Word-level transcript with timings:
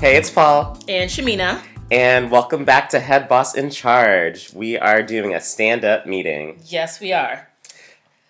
Hey, 0.00 0.16
it's 0.16 0.30
Paul. 0.30 0.78
And 0.88 1.10
Shamina. 1.10 1.60
And 1.90 2.30
welcome 2.30 2.64
back 2.64 2.88
to 2.90 3.00
Head 3.00 3.26
Boss 3.28 3.54
in 3.56 3.70
Charge. 3.70 4.52
We 4.54 4.78
are 4.78 5.02
doing 5.02 5.34
a 5.34 5.40
stand 5.40 5.84
up 5.84 6.06
meeting. 6.06 6.60
Yes, 6.66 7.00
we 7.00 7.12
are. 7.12 7.48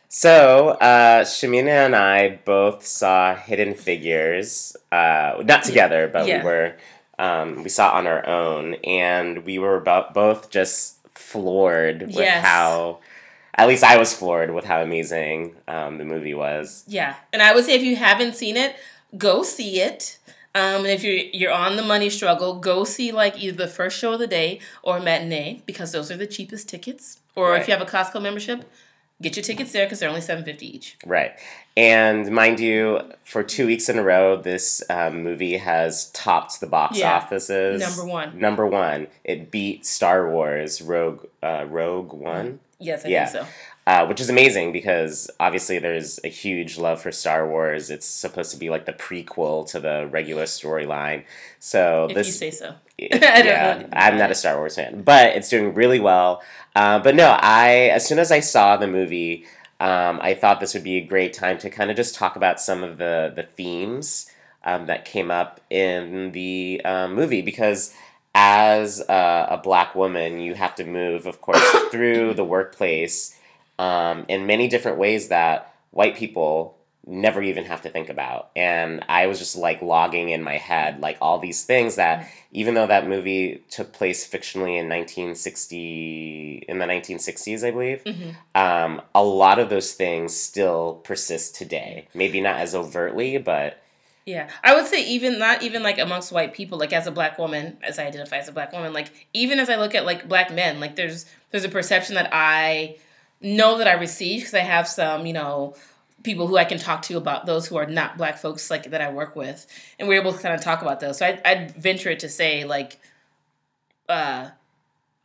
So, 0.09 0.70
uh, 0.80 1.24
Shamina 1.24 1.84
and 1.86 1.95
I 1.95 2.38
both 2.46 2.86
saw 2.86 3.34
Hidden 3.34 3.74
Figures. 3.74 4.77
Uh, 4.91 5.42
not 5.45 5.62
together, 5.64 6.09
but 6.10 6.27
Yeah. 6.27 6.38
we 6.38 6.45
were. 6.45 6.77
Um, 7.18 7.62
we 7.64 7.69
saw 7.69 7.91
it 7.91 7.98
on 7.98 8.06
our 8.06 8.27
own, 8.27 8.74
and 8.84 9.45
we 9.45 9.59
were 9.59 9.80
bo- 9.80 10.09
both 10.14 10.50
just 10.50 10.96
floored 11.14 12.02
with 12.06 12.16
Yes. 12.16 12.45
how. 12.45 13.00
At 13.56 13.66
least 13.69 13.82
I 13.84 13.98
was 13.98 14.14
floored 14.14 14.55
with 14.55 14.64
how 14.64 14.80
amazing 14.80 15.56
um, 15.66 15.98
the 15.98 16.05
movie 16.05 16.32
was. 16.34 16.84
Yeah. 16.87 17.14
And 17.32 17.42
I 17.42 17.52
would 17.55 17.64
say 17.64 17.74
if 17.74 17.82
you 17.82 17.96
haven't 17.96 18.37
seen 18.37 18.56
it, 18.56 18.77
go 19.19 19.42
see 19.42 19.80
it. 19.80 20.16
Um, 20.55 20.79
and 20.84 20.87
if 20.87 21.05
you're 21.05 21.15
you're 21.33 21.52
on 21.52 21.77
the 21.77 21.83
money 21.83 22.11
struggle, 22.11 22.55
go 22.59 22.84
see 22.84 23.12
like 23.12 23.38
either 23.43 23.57
the 23.57 23.69
first 23.69 23.98
show 23.98 24.15
of 24.15 24.19
the 24.19 24.27
day 24.27 24.61
or 24.83 24.98
matinee 24.98 25.62
because 25.66 25.93
those 25.93 26.11
are 26.11 26.16
the 26.16 26.27
cheapest 26.27 26.69
tickets. 26.69 27.21
Or 27.37 27.51
Right. 27.52 27.61
if 27.61 27.69
you 27.69 27.74
have 27.77 27.83
a 27.87 27.91
Costco 27.91 28.21
membership, 28.21 28.69
get 29.20 29.36
your 29.36 29.42
tickets 29.42 29.72
there 29.72 29.84
because 29.86 30.00
they're 30.00 30.08
only 30.08 30.20
seven 30.20 30.45
fifty 30.45 30.74
each. 30.77 30.96
Right. 31.06 31.32
And 31.76 32.30
mind 32.32 32.59
you, 32.60 33.00
for 33.24 33.42
two 33.45 33.66
weeks 33.66 33.88
in 33.88 33.98
a 33.98 34.02
row, 34.02 34.36
this 34.40 34.82
um, 34.90 35.22
movie 35.22 35.56
has 35.59 36.10
topped 36.10 36.60
the 36.60 36.66
box 36.66 36.98
Yeah. 36.98 37.14
offices. 37.14 37.80
Number 37.80 38.04
one. 38.12 38.38
Number 38.38 38.66
one. 38.66 39.06
It 39.24 39.50
beat 39.50 39.86
Star 39.86 40.30
Wars 40.30 40.82
Rogue 40.82 41.26
uh, 41.42 41.66
Rogue 41.68 42.12
One, 42.12 42.60
Yes, 42.80 43.04
I 43.04 43.09
Yeah. 43.09 43.26
think 43.26 43.45
so. 43.45 43.50
uh, 43.86 44.06
which 44.06 44.20
is 44.20 44.28
amazing 44.28 44.73
because 44.73 45.30
obviously 45.40 45.78
there's 45.78 46.18
a 46.24 46.28
huge 46.28 46.78
love 46.78 47.00
for 47.00 47.10
Star 47.12 47.48
Wars. 47.48 47.90
It's 47.90 48.06
supposed 48.06 48.50
to 48.52 48.56
be 48.56 48.71
like 48.71 48.87
the 48.87 48.93
prequel 48.93 49.68
to 49.71 49.78
the 49.80 50.09
regular 50.10 50.45
storyline. 50.45 51.24
So 51.60 52.06
If 52.10 52.15
this 52.16 52.26
you 52.28 52.32
say 52.32 52.50
so. 52.50 52.74
I 53.13 53.43
yeah, 53.45 53.87
I'm 53.93 54.18
not 54.18 54.30
a 54.30 54.35
Star 54.35 54.57
Wars 54.57 54.77
fan, 54.77 55.02
but 55.02 55.37
it's 55.37 55.49
doing 55.49 55.74
really 55.74 56.01
well. 56.01 56.43
Uh, 56.74 56.99
but 56.99 57.15
no, 57.15 57.37
I 57.40 57.90
as 57.93 58.07
soon 58.07 58.18
as 58.18 58.32
I 58.32 58.40
saw 58.40 58.77
the 58.77 58.88
movie, 58.88 59.46
um, 59.80 60.18
I 60.23 60.35
thought 60.35 60.60
this 60.60 60.74
would 60.74 60.85
be 60.85 60.96
a 60.96 61.05
great 61.05 61.32
time 61.32 61.59
to 61.59 61.71
kind 61.71 61.90
of 61.90 61.96
just 61.96 62.15
talk 62.15 62.37
about 62.37 62.60
some 62.60 62.82
of 62.82 62.99
the 62.99 63.32
the 63.35 63.45
themes 63.45 64.31
um, 64.65 64.87
that 64.87 65.05
came 65.05 65.31
up 65.31 65.60
in 65.71 66.32
the 66.32 66.81
um, 66.84 67.15
movie 67.15 67.43
because. 67.43 67.94
As 68.41 69.00
a, 69.09 69.47
a 69.50 69.56
black 69.56 69.97
woman, 69.97 70.38
you 70.38 70.55
have 70.55 70.77
to 70.77 70.84
move, 70.84 71.27
of 71.27 71.41
course, 71.41 71.65
through 71.91 72.34
the 72.34 72.44
workplace 72.44 73.37
um, 73.81 74.27
in 74.28 74.47
many 74.47 74.69
different 74.69 74.99
ways 74.99 75.28
that 75.28 75.75
white 75.91 76.16
people 76.16 76.78
never 77.09 77.42
even 77.42 77.64
have 77.64 77.81
to 77.82 77.88
think 77.88 78.10
about. 78.10 78.50
And 78.54 79.03
I 79.09 79.26
was 79.26 79.38
just 79.38 79.56
like 79.56 79.81
logging 79.81 80.28
in 80.28 80.42
my 80.42 80.59
head, 80.59 81.00
like 81.00 81.16
all 81.22 81.38
these 81.38 81.65
things 81.65 81.97
that, 81.97 82.28
even 82.53 82.75
though 82.75 82.87
that 82.87 83.09
movie 83.09 83.65
took 83.70 83.92
place 83.92 84.28
fictionally 84.28 84.78
in 84.78 84.88
1960, 84.88 86.65
in 86.69 86.78
the 86.78 86.87
1960s, 86.87 87.65
I 87.65 87.70
believe, 87.70 88.04
Mhm. 88.04 88.34
um, 88.54 89.03
a 89.15 89.22
lot 89.25 89.59
of 89.59 89.70
those 89.70 89.92
things 89.94 90.37
still 90.37 91.00
persist 91.04 91.56
today. 91.56 92.09
Maybe 92.15 92.41
not 92.41 92.60
as 92.60 92.75
overtly, 92.75 93.38
but 93.38 93.78
Yeah, 94.26 94.50
I 94.62 94.75
would 94.75 94.87
say 94.87 95.03
even 95.06 95.38
not 95.38 95.62
even 95.62 95.82
like 95.82 95.98
amongst 95.98 96.32
white 96.32 96.53
people, 96.53 96.76
like 96.78 96.93
as 96.93 97.06
a 97.06 97.10
black 97.10 97.38
woman, 97.38 97.78
as 97.82 97.98
I 97.98 98.06
identify 98.06 98.37
as 98.37 98.47
a 98.48 98.53
black 98.53 98.72
woman, 98.75 98.93
like 98.93 99.09
even 99.32 99.59
as 99.59 99.70
I 99.70 99.76
look 99.76 99.94
at 99.94 100.04
like 100.04 100.28
black 100.28 100.53
men, 100.53 100.81
like 100.81 100.97
there's 100.97 101.25
there's 101.50 101.65
a 101.65 101.69
perception 101.70 102.15
that 102.16 102.28
I 102.31 102.97
know 103.41 103.78
that 103.78 103.87
I 103.88 103.93
receive 103.93 104.41
because 104.41 104.53
I 104.53 104.59
have 104.59 104.87
some, 104.87 105.25
you 105.25 105.32
know, 105.32 105.75
people 106.22 106.47
who 106.47 106.56
I 106.56 106.65
can 106.65 106.78
talk 106.78 107.03
to 107.03 107.16
about 107.16 107.47
those 107.47 107.66
who 107.66 107.77
are 107.77 107.87
not 107.87 108.16
black 108.16 108.38
folks 108.38 108.71
like 108.71 108.91
that 108.91 109.00
I 109.00 109.11
work 109.11 109.37
with, 109.37 109.66
and 109.99 110.09
we're 110.09 110.21
able 110.21 110.33
to 110.33 110.38
kind 110.38 110.55
of 110.55 110.61
talk 110.61 110.83
about 110.83 111.00
those. 111.00 111.19
So 111.19 111.27
I, 111.27 111.41
I'd 111.45 111.75
venture 111.77 112.15
to 112.15 112.29
say 112.29 112.65
like, 112.65 112.99
uh, 114.09 114.51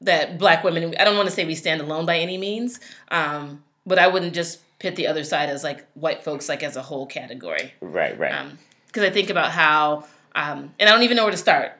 that 0.02 0.38
black 0.38 0.64
women. 0.64 0.96
I 1.00 1.04
don't 1.04 1.16
want 1.16 1.30
to 1.30 1.36
say 1.36 1.46
we 1.46 1.56
stand 1.56 1.82
alone 1.82 2.06
by 2.06 2.18
any 2.18 2.38
means, 2.38 2.80
um, 3.10 3.64
but 3.86 3.98
I 3.98 4.08
wouldn't 4.08 4.34
just 4.34 4.60
pit 4.80 4.96
the 4.96 5.08
other 5.08 5.24
side 5.24 5.50
as 5.50 5.64
like 5.64 5.86
white 5.94 6.24
folks 6.24 6.50
like 6.50 6.62
as 6.62 6.76
a 6.76 6.82
whole 6.82 7.06
category 7.06 7.74
right, 7.80 8.20
right. 8.20 8.52
because 8.88 9.04
I 9.04 9.10
think 9.10 9.30
about 9.30 9.52
how, 9.52 10.06
um, 10.36 10.74
and 10.78 10.90
I 10.90 10.92
don't 10.92 11.04
even 11.04 11.16
know 11.16 11.24
where 11.24 11.32
to 11.32 11.38
start. 11.38 11.72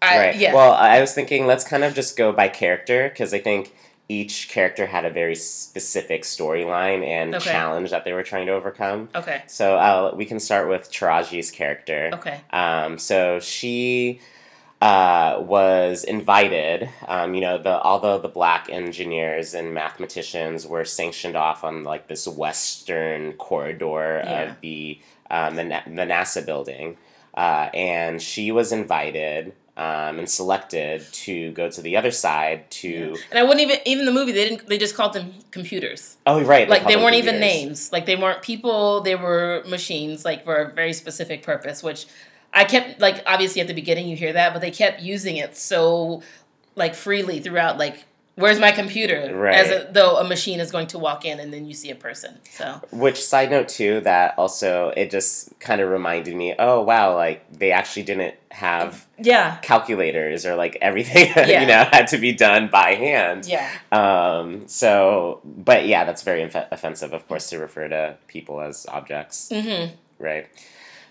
I, 0.00 0.18
right. 0.18 0.36
Yeah. 0.36 0.54
Well, 0.54 0.72
I 0.72 1.00
was 1.00 1.12
thinking 1.12 1.46
let's 1.46 1.64
kind 1.64 1.84
of 1.84 1.94
just 1.94 2.16
go 2.16 2.32
by 2.32 2.48
character 2.48 3.08
because 3.08 3.34
I 3.34 3.40
think 3.40 3.74
each 4.08 4.48
character 4.48 4.86
had 4.86 5.04
a 5.04 5.10
very 5.10 5.34
specific 5.34 6.22
storyline 6.22 7.04
and 7.04 7.34
Okay. 7.34 7.50
challenge 7.50 7.90
that 7.90 8.04
they 8.04 8.12
were 8.12 8.22
trying 8.22 8.46
to 8.46 8.52
overcome. 8.52 9.08
okay. 9.14 9.42
So 9.46 9.76
uh, 9.76 10.12
we 10.14 10.24
can 10.24 10.38
start 10.40 10.68
with 10.68 10.90
Taraji's 10.92 11.50
character. 11.50 12.10
Okay. 12.14 12.40
Um, 12.50 12.98
so 12.98 13.40
she 13.40 14.20
uh, 14.80 15.38
was 15.40 16.04
invited. 16.04 16.88
Um, 17.08 17.34
you 17.34 17.40
know, 17.40 17.58
the 17.58 17.80
although 17.82 18.18
the 18.18 18.28
black 18.28 18.68
engineers 18.70 19.54
and 19.54 19.72
mathematicians 19.74 20.66
were 20.66 20.84
sanctioned 20.84 21.34
off 21.36 21.64
on 21.64 21.82
like 21.82 22.06
this 22.08 22.28
western 22.28 23.32
corridor 23.34 24.22
Yeah. 24.24 24.42
of 24.52 24.60
the 24.60 25.00
um, 25.30 25.56
the, 25.56 25.64
the 25.64 26.02
NASA 26.06 26.44
building, 26.46 26.96
uh, 27.36 27.70
and 27.74 28.20
she 28.20 28.52
was 28.52 28.72
invited. 28.72 29.54
Um, 29.78 30.18
and 30.18 30.26
selected 30.26 31.02
to 31.12 31.52
go 31.52 31.68
to 31.68 31.82
the 31.82 31.98
other 31.98 32.10
side 32.10 32.70
to 32.70 33.14
And 33.30 33.38
I 33.38 33.42
wouldn't 33.42 33.60
even 33.60 33.76
even 33.84 34.06
the 34.06 34.10
movie 34.10 34.32
they 34.32 34.48
didn't 34.48 34.66
they 34.66 34.78
just 34.78 34.94
called 34.94 35.12
them 35.12 35.34
computers. 35.50 36.16
oh 36.26 36.40
right 36.40 36.66
Like 36.66 36.86
they 36.86 36.96
weren't 36.96 37.16
even 37.16 37.38
names. 37.40 37.92
Like 37.92 38.06
they 38.06 38.16
weren't 38.16 38.40
people. 38.40 39.02
They 39.02 39.16
were 39.16 39.64
machines. 39.68 40.24
Like 40.24 40.46
for 40.46 40.56
a 40.56 40.72
very 40.72 40.94
specific 40.94 41.42
purpose. 41.42 41.82
Which 41.82 42.06
I 42.54 42.64
kept 42.64 43.02
like 43.02 43.22
obviously 43.26 43.60
at 43.60 43.66
the 43.66 43.74
beginning 43.74 44.08
you 44.08 44.16
hear 44.16 44.32
that, 44.32 44.54
but 44.54 44.60
they 44.62 44.70
kept 44.70 45.02
using 45.02 45.36
it 45.36 45.58
so 45.58 46.22
like 46.74 46.94
freely 46.94 47.40
throughout. 47.40 47.76
Like 47.76 48.06
where's 48.36 48.58
my 48.60 48.70
computer? 48.72 49.34
Right. 49.36 49.54
As 49.56 49.70
a, 49.70 49.88
though 49.92 50.16
a 50.18 50.24
machine 50.28 50.60
is 50.60 50.70
going 50.70 50.86
to 50.88 50.98
walk 50.98 51.24
in 51.24 51.40
and 51.40 51.52
then 51.52 51.66
you 51.66 51.74
see 51.74 51.90
a 51.90 51.94
person. 51.94 52.38
So 52.50 52.80
Which 52.92 53.22
side 53.22 53.50
note 53.50 53.68
too 53.68 54.00
that 54.02 54.34
also 54.38 54.90
it 54.96 55.10
just 55.10 55.58
kind 55.60 55.80
of 55.80 55.90
reminded 55.90 56.34
me, 56.36 56.54
oh 56.58 56.80
wow, 56.82 57.14
like 57.14 57.50
they 57.52 57.72
actually 57.72 58.04
didn't 58.04 58.34
have 58.50 59.06
yeah. 59.18 59.56
calculators 59.62 60.46
or 60.46 60.54
like 60.56 60.78
everything 60.80 61.26
Yeah. 61.36 61.60
you 61.60 61.66
know 61.66 61.84
had 61.92 62.06
to 62.08 62.18
be 62.18 62.32
done 62.32 62.68
by 62.68 62.94
hand. 62.94 63.46
Yeah. 63.46 63.68
Um. 63.92 64.68
So, 64.68 65.40
but 65.44 65.86
yeah, 65.86 66.04
that's 66.04 66.22
very 66.22 66.42
inf- 66.42 66.54
offensive, 66.70 67.12
of 67.12 67.26
course, 67.28 67.50
to 67.50 67.58
refer 67.58 67.88
to 67.88 68.16
people 68.28 68.60
as 68.60 68.86
objects, 68.88 69.48
Mm-hmm. 69.52 69.94
right? 70.18 70.46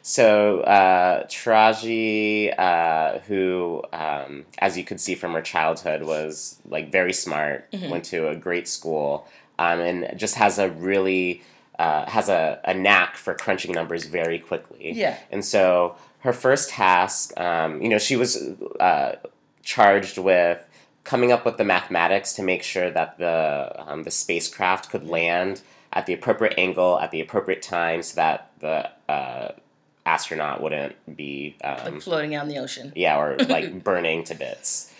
So, 0.07 0.59
uh, 0.61 1.25
Taraji, 1.25 2.53
uh, 2.59 3.17
who, 3.21 3.81
um, 3.91 4.45
as 4.59 4.77
you 4.77 4.83
could 4.83 5.01
see 5.01 5.15
from 5.15 5.33
her 5.33 5.41
childhood, 5.41 6.03
was 6.03 6.57
like 6.69 6.91
very 6.91 7.11
smart, 7.11 7.71
Mhm. 7.71 7.89
went 7.89 8.05
to 8.05 8.29
a 8.29 8.35
great 8.35 8.67
school, 8.67 9.25
um, 9.57 9.79
and 9.79 10.13
just 10.15 10.35
has 10.35 10.59
a 10.59 10.69
really 10.69 11.41
uh, 11.79 12.05
has 12.05 12.29
a, 12.29 12.59
a 12.65 12.73
knack 12.73 13.17
for 13.17 13.33
crunching 13.33 13.73
numbers 13.73 14.05
very 14.05 14.37
quickly. 14.39 14.91
Yeah. 14.93 15.17
And 15.31 15.43
so 15.43 15.95
her 16.19 16.31
first 16.33 16.69
task, 16.69 17.37
um, 17.37 17.81
you 17.81 17.89
know, 17.89 17.97
she 17.97 18.15
was 18.15 18.37
uh, 18.79 19.13
charged 19.63 20.17
with 20.19 20.59
coming 21.03 21.31
up 21.33 21.43
with 21.45 21.57
the 21.57 21.65
mathematics 21.65 22.31
to 22.33 22.43
make 22.43 22.61
sure 22.63 22.91
that 22.91 23.17
the 23.17 23.73
um, 23.87 24.03
the 24.03 24.11
spacecraft 24.11 24.89
could 24.91 25.05
land 25.09 25.61
at 25.91 26.05
the 26.05 26.13
appropriate 26.13 26.53
angle 26.59 26.99
at 26.99 27.09
the 27.09 27.19
appropriate 27.19 27.63
time, 27.63 28.03
so 28.03 28.15
that 28.15 28.51
the 28.59 28.89
uh, 29.11 29.51
astronaut 30.05 30.61
wouldn't 30.61 30.95
be 31.17 31.55
um, 31.63 31.93
Like 31.93 32.01
floating 32.01 32.35
out 32.35 32.43
in 32.43 32.49
the 32.49 32.59
ocean. 32.59 32.91
yeah, 32.95 33.17
or 33.19 33.37
like 33.49 33.83
burning 33.83 34.23
to 34.25 34.35
bits. 34.35 34.91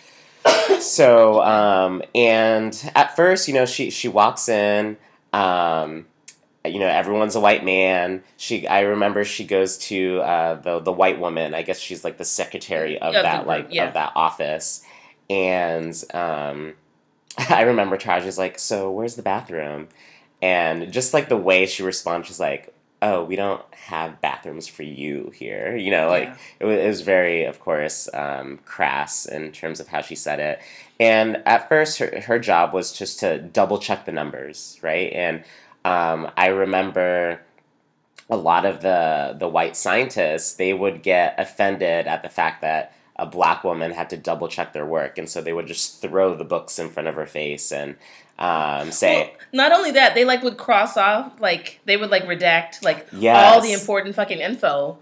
So, 0.80 1.42
um, 1.42 2.04
and 2.14 2.92
at 2.96 3.16
first, 3.16 3.48
you 3.48 3.54
know, 3.54 3.66
she 3.66 3.90
she 3.90 4.08
walks 4.08 4.48
in. 4.50 4.98
Um, 5.34 6.06
you 6.64 6.80
know, 6.80 6.88
everyone's 6.88 7.36
a 7.36 7.40
white 7.40 7.64
man. 7.64 8.24
She, 8.38 8.68
I 8.68 8.82
remember, 8.82 9.24
she 9.24 9.46
goes 9.46 9.78
to 9.90 10.20
uh, 10.22 10.56
the 10.56 10.80
the 10.80 10.92
white 10.92 11.20
woman. 11.20 11.54
I 11.54 11.62
guess 11.62 11.80
she's 11.80 12.04
like 12.04 12.18
the 12.18 12.26
secretary 12.26 12.98
of 13.00 13.16
Of 13.16 13.24
that 13.24 13.38
group, 13.38 13.48
like 13.48 13.68
yeah. 13.72 13.88
of 13.88 13.94
that 13.96 14.12
office. 14.16 14.84
And 15.30 15.94
um, 16.14 16.74
I 17.50 17.62
remember 17.64 17.98
Taraji's 17.98 18.38
like, 18.38 18.60
"So 18.60 18.92
where's 18.92 19.16
the 19.16 19.24
bathroom?" 19.24 19.88
And 20.42 20.92
just 20.92 21.14
like 21.14 21.28
the 21.30 21.38
way 21.38 21.66
she 21.66 21.82
responds, 21.82 22.28
she's 22.28 22.40
like, 22.40 22.74
"Oh, 23.02 23.24
we 23.24 23.36
don't 23.36 23.62
have 23.74 24.22
bathrooms 24.22 24.68
for 24.68 24.84
you 24.84 25.32
here." 25.36 25.76
You 25.76 25.92
know, 25.92 26.08
like 26.10 26.30
Yeah. 26.30 26.36
it 26.60 26.66
was, 26.66 26.78
it 26.80 26.88
was 26.88 27.02
very, 27.02 27.46
of 27.46 27.60
course, 27.60 28.10
um, 28.14 28.60
crass 28.66 29.26
in 29.26 29.52
terms 29.52 29.80
of 29.80 29.88
how 29.88 30.02
she 30.02 30.16
said 30.16 30.40
it. 30.40 30.60
And 31.00 31.42
at 31.46 31.68
first, 31.70 32.00
her, 32.00 32.22
her 32.22 32.40
job 32.40 32.74
was 32.74 32.92
just 32.94 33.20
to 33.20 33.40
double 33.40 33.78
check 33.80 34.06
the 34.06 34.12
numbers, 34.12 34.80
right? 34.82 35.12
And 35.14 35.44
um, 35.84 36.32
I 36.38 36.48
remember 36.48 37.42
a 38.30 38.38
lot 38.38 38.66
of 38.66 38.82
the 38.82 39.36
the 39.38 39.48
white 39.48 39.76
scientists 39.78 40.54
they 40.54 40.74
would 40.74 41.04
get 41.04 41.36
offended 41.38 42.08
at 42.08 42.24
the 42.24 42.30
fact 42.30 42.62
that 42.62 42.92
a 43.18 43.26
black 43.26 43.64
woman 43.64 43.92
had 43.92 44.10
to 44.10 44.18
double 44.18 44.48
check 44.48 44.74
their 44.74 44.86
work, 44.86 45.18
and 45.18 45.30
so 45.30 45.42
they 45.42 45.54
would 45.54 45.68
just 45.68 46.02
throw 46.02 46.36
the 46.36 46.44
books 46.44 46.78
in 46.80 46.90
front 46.90 47.08
of 47.08 47.16
her 47.16 47.26
face 47.26 47.72
and 47.72 47.96
um, 48.38 48.92
say, 48.92 49.18
Well, 49.22 49.32
not 49.54 49.72
only 49.72 49.92
that, 49.92 50.16
they 50.16 50.26
like 50.26 50.44
would 50.44 50.58
cross 50.58 50.98
off, 50.98 51.40
like 51.40 51.80
they 51.86 51.96
would 51.98 52.10
like 52.10 52.26
redact 52.26 52.84
like 52.84 53.08
Yes. 53.14 53.54
all 53.54 53.62
the 53.62 53.72
important 53.74 54.16
fucking 54.16 54.40
info 54.40 54.98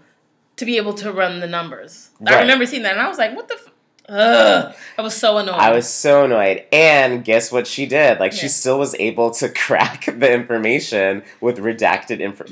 to 0.56 0.64
be 0.64 0.76
able 0.76 0.94
to 0.94 1.10
run 1.12 1.40
the 1.40 1.48
numbers. 1.48 2.10
Right. 2.20 2.34
I 2.36 2.40
remember 2.42 2.66
seeing 2.66 2.82
that, 2.84 2.92
and 2.92 3.00
I 3.00 3.08
was 3.08 3.18
like, 3.18 3.34
"What 3.34 3.48
the." 3.48 3.54
F-? 3.54 3.70
Ugh. 4.06 4.74
I 4.98 5.02
was 5.02 5.14
so 5.14 5.38
annoyed. 5.38 5.54
I 5.54 5.72
was 5.72 5.88
so 5.88 6.26
annoyed. 6.26 6.64
And 6.70 7.24
guess 7.24 7.50
what 7.50 7.66
she 7.66 7.86
did? 7.86 8.20
Like, 8.20 8.32
she 8.32 8.48
still 8.48 8.78
was 8.78 8.94
able 8.96 9.30
to 9.32 9.48
crack 9.66 10.04
the 10.04 10.30
information 10.30 11.22
with 11.40 11.56
redacted 11.58 12.20
inf- 12.20 12.42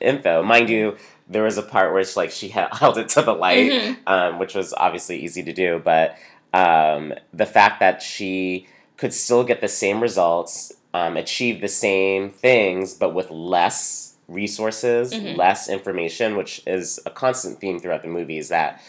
info. 0.00 0.42
Mind 0.42 0.70
you, 0.70 0.96
there 1.28 1.42
was 1.42 1.56
a 1.58 1.62
part 1.62 1.92
where 1.92 2.04
she, 2.04 2.12
like 2.18 2.30
she 2.30 2.48
held 2.72 2.98
it 2.98 3.08
to 3.10 3.22
the 3.22 3.32
light, 3.34 3.70
Mhm. 3.72 3.96
um, 4.06 4.38
which 4.38 4.54
was 4.54 4.74
obviously 4.76 5.18
easy 5.18 5.42
to 5.42 5.52
do. 5.52 5.80
But 5.82 6.16
um, 6.52 7.14
the 7.32 7.46
fact 7.46 7.80
that 7.80 8.02
she 8.02 8.66
could 8.96 9.12
still 9.12 9.42
get 9.44 9.60
the 9.60 9.68
same 9.68 10.00
results, 10.00 10.72
um, 10.92 11.16
achieve 11.16 11.60
the 11.60 11.68
same 11.68 12.30
things, 12.30 12.94
but 12.94 13.12
with 13.14 13.30
less 13.30 14.14
resources, 14.28 15.12
Mhm. 15.12 15.36
less 15.36 15.68
information, 15.68 16.36
which 16.36 16.62
is 16.66 17.00
a 17.04 17.10
constant 17.10 17.58
theme 17.60 17.78
throughout 17.80 18.02
the 18.02 18.08
movie, 18.08 18.38
is 18.38 18.48
that 18.50 18.80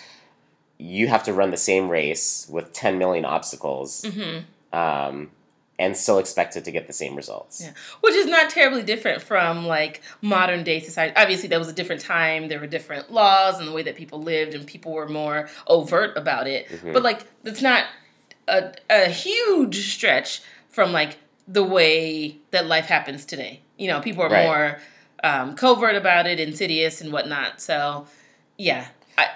you 0.78 1.08
have 1.08 1.24
to 1.24 1.34
run 1.34 1.52
the 1.52 1.58
same 1.58 1.90
race 1.90 2.48
with 2.50 2.72
10 2.74 2.98
million 2.98 3.24
obstacles 3.26 4.04
hmm 4.06 4.40
um, 4.78 5.32
and 5.78 5.96
still 5.98 6.20
expected 6.20 6.64
to 6.66 6.72
get 6.72 6.88
the 6.88 6.94
same 6.94 7.16
results. 7.16 7.62
Yeah. 7.62 7.72
Which 8.02 8.14
is 8.16 8.28
not 8.28 8.50
terribly 8.50 8.82
different 8.84 9.22
from 9.22 9.66
like 9.66 10.02
modern 10.22 10.64
day 10.64 10.80
society. 10.80 11.14
Obviously, 11.16 11.50
that 11.50 11.60
was 11.60 11.68
a 11.68 11.74
different 11.74 12.02
time. 12.02 12.48
There 12.48 12.60
were 12.60 12.68
different 12.68 13.12
laws 13.12 13.60
and 13.60 13.68
the 13.68 13.74
way 13.74 13.84
that 13.84 13.96
people 13.96 14.22
lived, 14.22 14.54
and 14.54 14.66
people 14.66 14.94
were 14.94 15.10
more 15.10 15.50
overt 15.68 16.18
about 16.18 16.48
it. 16.48 16.70
Mhm. 16.70 16.94
But 16.94 17.04
like, 17.04 17.26
it's 17.44 17.62
not 17.62 17.86
a, 18.48 18.74
a 18.90 19.10
huge 19.10 19.94
stretch 19.94 20.42
from 20.70 20.92
like 20.94 21.18
the 21.48 21.64
way 21.64 22.38
that 22.52 22.66
life 22.68 22.86
happens 22.86 23.26
today. 23.26 23.60
You 23.78 23.88
know, 23.90 24.00
people 24.00 24.24
are 24.24 24.30
Right. 24.30 24.46
more 24.46 24.80
um, 25.24 25.56
covert 25.56 25.96
about 25.96 26.28
it, 26.28 26.40
insidious 26.40 27.02
and 27.02 27.12
whatnot. 27.12 27.60
So, 27.60 28.08
yeah. 28.58 28.88
I, 29.18 29.28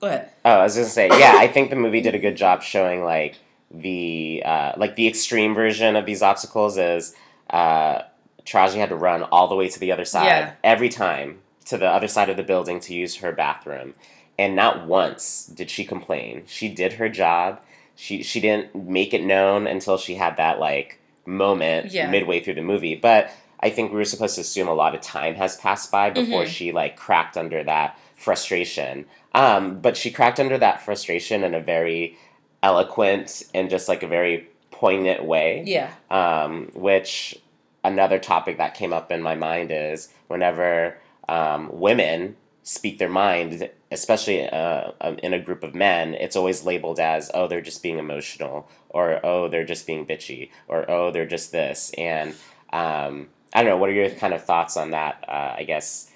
go 0.00 0.06
ahead. 0.06 0.30
Oh, 0.44 0.50
I 0.50 0.62
was 0.62 0.76
gonna 0.76 0.86
say, 0.86 1.08
yeah, 1.08 1.34
I 1.36 1.48
think 1.48 1.70
the 1.70 1.76
movie 1.76 2.00
did 2.00 2.14
a 2.14 2.18
good 2.18 2.36
job 2.36 2.62
showing 2.62 3.02
like 3.04 3.36
the 3.80 4.42
uh, 4.44 4.72
like 4.76 4.94
the 4.96 5.06
extreme 5.08 5.54
version 5.54 5.96
of 5.96 6.06
these 6.06 6.22
obstacles 6.22 6.78
is 6.78 7.14
uh, 7.50 8.02
Taraji 8.44 8.76
had 8.76 8.88
to 8.90 8.96
run 8.96 9.22
all 9.24 9.48
the 9.48 9.54
way 9.54 9.68
to 9.68 9.78
the 9.80 9.92
other 9.92 10.04
side 10.04 10.26
Yeah. 10.26 10.52
every 10.62 10.88
time 10.88 11.38
to 11.66 11.78
the 11.78 11.88
other 11.88 12.08
side 12.08 12.28
of 12.28 12.36
the 12.36 12.42
building 12.42 12.78
to 12.80 12.94
use 12.94 13.16
her 13.16 13.32
bathroom, 13.32 13.94
and 14.38 14.54
not 14.54 14.86
once 14.86 15.46
did 15.46 15.70
she 15.70 15.84
complain. 15.84 16.42
She 16.46 16.68
did 16.68 16.94
her 16.94 17.08
job. 17.08 17.60
She 17.96 18.22
she 18.22 18.40
didn't 18.40 18.74
make 18.74 19.14
it 19.14 19.22
known 19.24 19.66
until 19.66 19.96
she 19.98 20.14
had 20.16 20.36
that 20.36 20.58
like 20.60 21.00
moment 21.26 21.92
Yeah. 21.92 22.10
midway 22.10 22.40
through 22.40 22.54
the 22.54 22.62
movie, 22.62 22.94
but. 22.94 23.30
I 23.60 23.70
think 23.70 23.92
we 23.92 23.96
were 23.96 24.04
supposed 24.04 24.34
to 24.34 24.42
assume 24.42 24.68
a 24.68 24.74
lot 24.74 24.94
of 24.94 25.00
time 25.00 25.36
has 25.36 25.56
passed 25.56 25.90
by 25.90 26.10
before 26.10 26.42
Mhm. 26.42 26.48
she 26.48 26.70
like 26.72 26.96
cracked 26.98 27.38
under 27.38 27.64
that 27.64 27.98
frustration. 28.14 29.06
Um, 29.32 29.80
but 29.80 29.96
she 29.96 30.10
cracked 30.10 30.38
under 30.38 30.58
that 30.58 30.82
frustration 30.82 31.42
in 31.42 31.54
a 31.54 31.60
very 31.60 32.18
eloquent 32.64 33.44
and 33.54 33.70
just 33.70 33.88
like 33.88 34.02
a 34.02 34.08
very 34.08 34.48
poignant 34.70 35.24
way. 35.24 35.62
Yeah. 35.66 35.92
Um, 36.10 36.70
which 36.74 37.38
another 37.84 38.18
topic 38.18 38.56
that 38.56 38.74
came 38.74 38.92
up 38.92 39.12
in 39.12 39.22
my 39.22 39.36
mind 39.36 39.70
is 39.70 40.08
whenever 40.26 40.96
um, 41.28 41.68
women 41.72 42.36
speak 42.62 42.98
their 42.98 43.10
mind, 43.10 43.68
especially 43.92 44.48
uh, 44.48 44.92
um, 45.02 45.18
in 45.18 45.34
a 45.34 45.38
group 45.38 45.62
of 45.62 45.74
men, 45.74 46.14
it's 46.14 46.34
always 46.34 46.64
labeled 46.64 46.98
as, 46.98 47.30
oh, 47.34 47.46
they're 47.46 47.60
just 47.60 47.82
being 47.82 47.98
emotional, 47.98 48.66
or 48.88 49.20
oh, 49.22 49.48
they're 49.48 49.66
just 49.66 49.86
being 49.86 50.06
bitchy, 50.06 50.48
or 50.66 50.90
oh, 50.90 51.10
they're 51.10 51.26
just 51.26 51.52
this. 51.52 51.92
And 51.98 52.34
um, 52.72 53.28
I 53.52 53.62
don't 53.62 53.70
know, 53.72 53.76
what 53.76 53.90
are 53.90 53.92
your 53.92 54.08
kind 54.10 54.32
of 54.32 54.42
thoughts 54.42 54.78
on 54.78 54.92
that? 54.92 55.22
Uh, 55.28 55.54
I 55.58 55.64
guess 55.64 56.10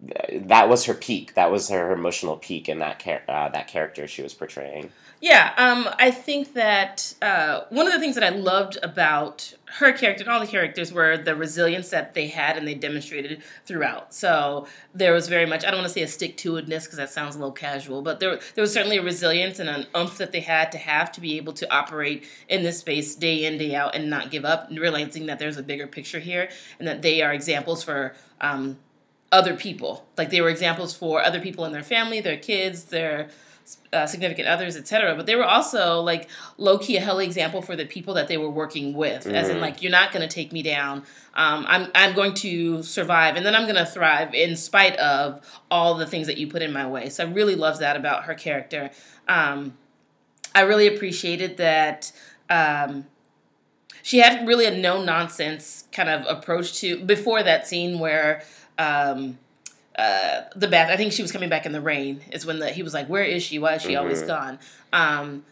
that 0.00 0.68
was 0.68 0.84
her 0.84 0.94
peak. 0.94 1.34
That 1.34 1.50
was 1.50 1.68
her 1.70 1.92
emotional 1.92 2.36
peak 2.36 2.68
in 2.68 2.78
that 2.80 3.00
char- 3.00 3.22
uh, 3.28 3.48
that 3.48 3.66
character 3.68 4.06
she 4.06 4.22
was 4.22 4.34
portraying. 4.34 4.90
Yeah, 5.18 5.54
um, 5.56 5.88
I 5.98 6.10
think 6.10 6.52
that 6.52 7.14
uh, 7.22 7.62
one 7.70 7.86
of 7.86 7.92
the 7.94 7.98
things 7.98 8.16
that 8.16 8.24
I 8.24 8.28
loved 8.36 8.76
about 8.82 9.54
her 9.78 9.92
character 9.92 10.22
and 10.22 10.30
all 10.30 10.40
the 10.40 10.46
characters 10.46 10.92
were 10.92 11.16
the 11.16 11.34
resilience 11.34 11.88
that 11.88 12.12
they 12.12 12.26
had 12.26 12.58
and 12.58 12.68
they 12.68 12.74
demonstrated 12.74 13.42
throughout. 13.64 14.12
So 14.12 14.66
there 14.94 15.14
was 15.14 15.28
very 15.28 15.46
much, 15.46 15.64
I 15.64 15.70
don't 15.70 15.78
want 15.80 15.88
to 15.88 15.94
say 15.94 16.02
a 16.02 16.08
stick 16.08 16.36
to 16.38 16.52
itness 16.52 16.84
because 16.84 16.98
that 16.98 17.10
sounds 17.10 17.34
a 17.34 17.38
little 17.38 17.52
casual, 17.52 18.02
but 18.02 18.20
there, 18.20 18.38
there 18.54 18.62
was 18.62 18.74
certainly 18.74 18.98
a 18.98 19.02
resilience 19.02 19.58
and 19.58 19.70
an 19.70 19.86
oomph 19.96 20.18
that 20.18 20.32
they 20.32 20.40
had 20.40 20.70
to 20.72 20.78
have 20.78 21.10
to 21.12 21.20
be 21.22 21.38
able 21.38 21.54
to 21.54 21.74
operate 21.74 22.24
in 22.48 22.62
this 22.62 22.78
space 22.78 23.14
day 23.14 23.46
in, 23.46 23.56
day 23.56 23.74
out 23.74 23.94
and 23.94 24.10
not 24.10 24.30
give 24.30 24.44
up, 24.44 24.68
realizing 24.70 25.26
that 25.26 25.38
there's 25.38 25.56
a 25.56 25.62
bigger 25.62 25.86
picture 25.86 26.20
here 26.20 26.50
and 26.78 26.86
that 26.86 27.00
they 27.00 27.22
are 27.22 27.32
examples 27.32 27.82
for. 27.82 28.14
Um, 28.38 28.78
other 29.32 29.54
people 29.56 30.06
like 30.16 30.30
they 30.30 30.40
were 30.40 30.48
examples 30.48 30.94
for 30.94 31.22
other 31.22 31.40
people 31.40 31.64
in 31.64 31.72
their 31.72 31.82
family 31.82 32.20
their 32.20 32.36
kids 32.36 32.84
their 32.84 33.28
uh, 33.92 34.06
significant 34.06 34.46
others, 34.46 34.76
etc. 34.76 35.16
But 35.16 35.26
they 35.26 35.34
were 35.34 35.44
also 35.44 36.00
like 36.00 36.28
low 36.56 36.78
key 36.78 36.98
a 36.98 37.00
hell 37.00 37.18
example 37.18 37.62
for 37.62 37.74
the 37.74 37.84
people 37.84 38.14
that 38.14 38.28
they 38.28 38.36
were 38.36 38.48
working 38.48 38.94
with, 38.94 39.26
as 39.26 39.48
in 39.48 39.56
Mhm. 39.56 39.60
like 39.60 39.82
you're 39.82 39.90
not 39.90 40.12
going 40.12 40.22
to 40.22 40.32
take 40.32 40.52
me 40.52 40.62
down. 40.62 40.98
Um, 41.34 41.64
I'm 41.66 41.90
I'm 41.92 42.14
going 42.14 42.34
to 42.34 42.84
survive, 42.84 43.34
and 43.34 43.44
then 43.44 43.56
I'm 43.56 43.64
going 43.64 43.74
to 43.74 43.84
thrive 43.84 44.32
in 44.34 44.54
spite 44.54 44.94
of 44.98 45.40
all 45.68 45.94
the 45.94 46.06
things 46.06 46.28
that 46.28 46.38
you 46.38 46.46
put 46.46 46.62
in 46.62 46.72
my 46.72 46.86
way. 46.86 47.08
So 47.08 47.24
I 47.24 47.28
really 47.28 47.56
love 47.56 47.80
that 47.80 47.96
about 47.96 48.26
her 48.26 48.34
character. 48.34 48.90
Um, 49.26 49.76
I 50.54 50.60
really 50.60 50.86
appreciated 50.86 51.56
that. 51.56 52.12
Um, 52.48 53.06
she 54.00 54.18
had 54.18 54.46
really 54.46 54.66
a 54.66 54.70
no 54.76 55.02
nonsense 55.02 55.88
kind 55.90 56.08
of 56.08 56.24
approach 56.28 56.74
to 56.82 57.04
before 57.04 57.42
that 57.42 57.66
scene 57.66 57.98
where 57.98 58.44
um, 58.78 59.38
uh, 59.98 60.42
the 60.54 60.68
bath. 60.68 60.90
I 60.90 60.96
think 60.96 61.12
she 61.12 61.22
was 61.22 61.32
coming 61.32 61.48
back 61.48 61.64
in 61.66 61.72
the 61.72 61.80
rain. 61.80 62.20
Is 62.32 62.44
when 62.44 62.58
the 62.58 62.70
he 62.70 62.82
was 62.82 62.92
like, 62.94 63.08
"Where 63.08 63.22
is 63.24 63.42
she? 63.42 63.58
Why 63.58 63.74
is 63.74 63.82
she 63.82 63.96
always 63.96 64.22
Mhm. 64.22 64.26
gone?" 64.26 64.58
Um, 64.92 65.44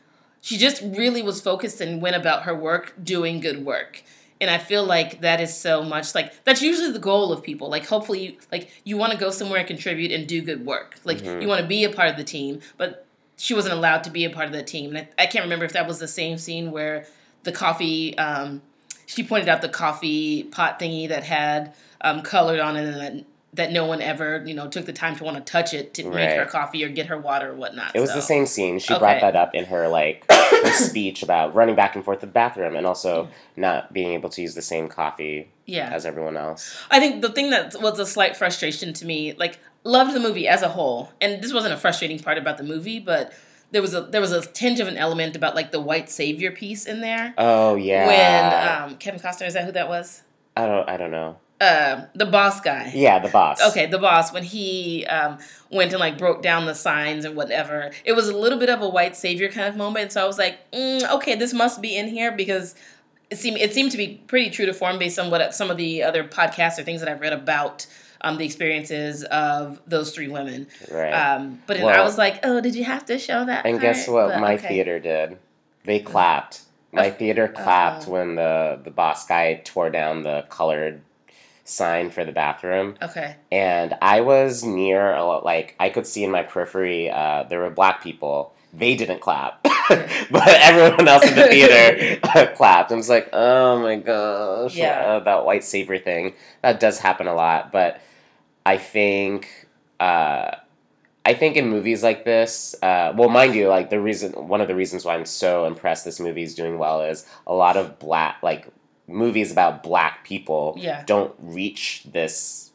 she 0.42 0.58
just 0.58 0.82
really 0.82 1.22
was 1.22 1.40
focused 1.40 1.80
and 1.80 2.02
went 2.02 2.16
about 2.16 2.42
her 2.42 2.54
work 2.54 2.92
doing 3.02 3.40
good 3.40 3.64
work. 3.64 4.02
And 4.40 4.50
I 4.50 4.58
feel 4.58 4.84
like 4.84 5.22
that 5.22 5.40
is 5.40 5.56
so 5.56 5.82
much 5.82 6.14
like 6.14 6.44
that's 6.44 6.60
usually 6.60 6.90
the 6.90 6.98
goal 6.98 7.32
of 7.32 7.42
people. 7.42 7.70
Like 7.70 7.86
hopefully, 7.86 8.20
you, 8.24 8.36
like 8.52 8.70
you 8.84 8.98
want 8.98 9.12
to 9.12 9.18
go 9.18 9.30
somewhere 9.30 9.60
and 9.60 9.66
contribute 9.66 10.12
and 10.12 10.26
do 10.26 10.42
good 10.42 10.66
work. 10.66 10.96
Like 11.04 11.18
Mhm. 11.22 11.40
you 11.40 11.48
want 11.48 11.62
to 11.62 11.66
be 11.66 11.84
a 11.84 11.90
part 11.90 12.08
of 12.10 12.16
the 12.16 12.24
team, 12.24 12.60
but 12.76 13.06
she 13.38 13.54
wasn't 13.54 13.74
allowed 13.74 14.04
to 14.04 14.10
be 14.10 14.24
a 14.26 14.30
part 14.30 14.46
of 14.46 14.52
the 14.52 14.62
team. 14.62 14.94
And 14.94 14.98
I, 15.18 15.22
I 15.22 15.26
can't 15.26 15.44
remember 15.44 15.64
if 15.64 15.72
that 15.72 15.86
was 15.88 15.98
the 15.98 16.08
same 16.08 16.36
scene 16.36 16.70
where 16.70 17.06
the 17.44 17.52
coffee. 17.52 18.16
Um, 18.18 18.60
she 19.06 19.22
pointed 19.22 19.48
out 19.50 19.60
the 19.62 19.68
coffee 19.68 20.44
pot 20.44 20.78
thingy 20.80 21.08
that 21.08 21.24
had 21.24 21.74
um, 22.04 22.22
colored 22.22 22.60
on 22.60 22.76
it 22.76 22.84
and 22.86 23.00
that, 23.00 23.24
that 23.54 23.72
no 23.72 23.84
one 23.86 24.00
ever 24.02 24.42
you 24.46 24.52
know 24.54 24.68
took 24.68 24.84
the 24.84 24.92
time 24.92 25.14
to 25.16 25.24
want 25.24 25.36
to 25.36 25.42
touch 25.52 25.72
it 25.74 25.94
to 25.94 26.04
make 26.10 26.30
her 26.30 26.44
coffee 26.44 26.84
or 26.84 26.88
get 26.88 27.06
her 27.06 27.18
water 27.18 27.50
or 27.50 27.54
whatnot. 27.54 27.94
It 27.94 28.00
was 28.00 28.10
so. 28.10 28.16
the 28.16 28.22
same 28.22 28.46
scene. 28.46 28.78
She 28.78 28.92
Okay. 28.94 28.98
brought 29.00 29.20
that 29.20 29.36
up 29.36 29.54
in 29.54 29.64
her 29.66 29.88
like 29.88 30.24
her 30.30 30.72
speech 30.90 31.22
about 31.22 31.54
running 31.54 31.74
back 31.76 31.94
and 31.96 32.04
forth 32.04 32.20
to 32.20 32.26
the 32.26 32.32
bathroom 32.32 32.76
and 32.76 32.86
also 32.86 33.28
not 33.56 33.92
being 33.92 34.12
able 34.12 34.28
to 34.30 34.42
use 34.42 34.54
the 34.54 34.62
same 34.62 34.88
coffee 34.88 35.50
Yeah. 35.66 35.88
as 35.92 36.04
everyone 36.04 36.36
else. 36.36 36.76
I 36.90 36.98
think 37.00 37.22
the 37.22 37.30
thing 37.30 37.50
that 37.50 37.80
was 37.80 37.98
a 37.98 38.06
slight 38.06 38.36
frustration 38.36 38.92
to 38.94 39.06
me, 39.06 39.32
like 39.34 39.58
loved 39.84 40.14
the 40.14 40.20
movie 40.20 40.48
as 40.48 40.62
a 40.62 40.68
whole, 40.70 41.12
and 41.20 41.40
this 41.42 41.52
wasn't 41.52 41.74
a 41.74 41.76
frustrating 41.76 42.18
part 42.18 42.38
about 42.38 42.56
the 42.58 42.64
movie, 42.64 42.98
but 42.98 43.32
there 43.70 43.82
was 43.82 43.94
a 43.94 44.00
there 44.02 44.20
was 44.20 44.32
a 44.32 44.40
tinge 44.44 44.80
of 44.80 44.88
an 44.88 44.96
element 44.96 45.36
about 45.36 45.54
like 45.54 45.70
the 45.72 45.80
white 45.80 46.08
savior 46.10 46.50
piece 46.50 46.86
in 46.86 47.00
there 47.00 47.34
Oh 47.38 47.76
yeah. 47.76 48.06
when 48.06 48.90
um, 48.92 48.96
Kevin 48.98 49.20
Costner 49.20 49.46
is 49.46 49.54
that 49.54 49.64
who 49.64 49.72
that 49.72 49.88
was? 49.88 50.22
I 50.56 50.66
don't 50.66 50.88
I 50.88 50.96
don't 50.96 51.10
know. 51.12 51.36
Uh, 51.60 52.06
the 52.14 52.26
boss 52.26 52.60
guy. 52.60 52.90
Yeah, 52.94 53.20
the 53.20 53.28
boss. 53.28 53.60
Okay, 53.70 53.86
the 53.86 53.98
boss 53.98 54.32
when 54.32 54.42
he 54.42 55.06
um, 55.06 55.38
went 55.70 55.92
and 55.92 56.00
like 56.00 56.18
broke 56.18 56.42
down 56.42 56.66
the 56.66 56.74
signs 56.74 57.24
and 57.24 57.36
whatever. 57.36 57.90
It 58.04 58.12
was 58.12 58.28
a 58.28 58.36
little 58.36 58.58
bit 58.58 58.68
of 58.68 58.82
a 58.82 58.88
white 58.88 59.16
savior 59.16 59.48
kind 59.48 59.68
of 59.68 59.76
moment. 59.76 60.12
So 60.12 60.22
I 60.22 60.26
was 60.26 60.36
like, 60.36 60.70
mm, 60.72 61.08
okay, 61.12 61.36
this 61.36 61.54
must 61.54 61.80
be 61.80 61.96
in 61.96 62.08
here 62.08 62.32
because 62.32 62.74
it 63.30 63.38
seemed 63.38 63.58
it 63.58 63.72
seemed 63.72 63.92
to 63.92 63.96
be 63.96 64.20
pretty 64.26 64.50
true 64.50 64.66
to 64.66 64.74
form 64.74 64.98
based 64.98 65.18
on 65.18 65.30
what 65.30 65.54
some 65.54 65.70
of 65.70 65.76
the 65.76 66.02
other 66.02 66.24
podcasts 66.24 66.78
or 66.78 66.82
things 66.82 67.00
that 67.00 67.08
I've 67.08 67.20
read 67.20 67.32
about 67.32 67.86
um, 68.20 68.36
the 68.36 68.44
experiences 68.44 69.22
of 69.24 69.80
those 69.86 70.12
three 70.14 70.28
women. 70.28 70.66
Right. 70.90 71.12
Um, 71.12 71.62
but 71.66 71.76
then 71.76 71.86
I 71.88 72.02
was 72.02 72.18
like, 72.18 72.40
oh, 72.42 72.60
did 72.60 72.74
you 72.74 72.84
have 72.84 73.06
to 73.06 73.18
show 73.18 73.44
that? 73.44 73.64
and 73.64 73.80
guess 73.80 74.08
what 74.08 74.30
But, 74.30 74.40
my 74.40 74.54
okay. 74.54 74.68
theater 74.68 74.98
did? 74.98 75.38
They 75.84 76.00
clapped. 76.00 76.62
My 76.92 77.10
theater 77.10 77.48
clapped 77.48 78.06
Oh. 78.08 78.12
when 78.12 78.34
the 78.34 78.80
the 78.82 78.90
boss 78.90 79.26
guy 79.26 79.60
tore 79.64 79.90
down 79.90 80.24
the 80.24 80.44
colored 80.48 81.00
sign 81.64 82.10
for 82.10 82.24
the 82.24 82.32
bathroom. 82.32 82.94
Okay. 83.02 83.36
and 83.50 83.94
I 84.02 84.20
was 84.20 84.62
near 84.64 85.12
a 85.14 85.24
lot, 85.24 85.44
like 85.44 85.74
I 85.80 85.88
could 85.88 86.06
see 86.06 86.22
in 86.24 86.30
my 86.30 86.42
periphery 86.42 87.10
uh, 87.10 87.44
there 87.44 87.60
were 87.60 87.70
black 87.70 88.02
people. 88.02 88.52
They 88.72 88.96
didn't 88.96 89.20
clap, 89.20 89.62
but 89.92 90.48
everyone 90.48 91.06
else 91.06 91.24
in 91.28 91.36
the 91.36 91.46
theater 91.46 92.18
uh, 92.24 92.46
clapped. 92.56 92.90
I 92.90 92.96
was 92.96 93.08
like, 93.08 93.28
oh 93.32 93.78
my 93.80 93.96
gosh, 93.96 94.74
Yeah. 94.74 95.00
uh, 95.00 95.18
that 95.20 95.44
white 95.44 95.62
savior 95.62 95.98
thing. 95.98 96.34
That 96.62 96.80
does 96.80 96.98
happen 96.98 97.26
a 97.28 97.34
lot, 97.34 97.70
but 97.72 98.00
I 98.66 98.76
think. 98.78 99.68
Uh, 100.00 100.56
I 101.26 101.32
think 101.32 101.56
in 101.56 101.70
movies 101.70 102.02
like 102.02 102.26
this, 102.26 102.74
uh, 102.82 103.14
well, 103.16 103.30
mind 103.30 103.54
you, 103.54 103.68
like 103.68 103.88
the 103.88 103.98
reason, 103.98 104.32
one 104.32 104.60
of 104.60 104.68
the 104.68 104.74
reasons 104.74 105.06
why 105.06 105.14
I'm 105.14 105.24
so 105.24 105.64
impressed 105.64 106.04
this 106.04 106.20
movie 106.20 106.42
is 106.42 106.54
doing 106.54 106.76
well 106.76 107.00
is 107.00 107.24
a 107.46 107.54
lot 107.54 107.78
of 107.78 107.98
black, 107.98 108.42
like 108.42 108.66
movies 109.06 109.52
about 109.52 109.82
black 109.82 110.24
people 110.24 110.74
Yeah. 110.78 111.02
don't 111.06 111.34
reach 111.38 112.04
this 112.10 112.70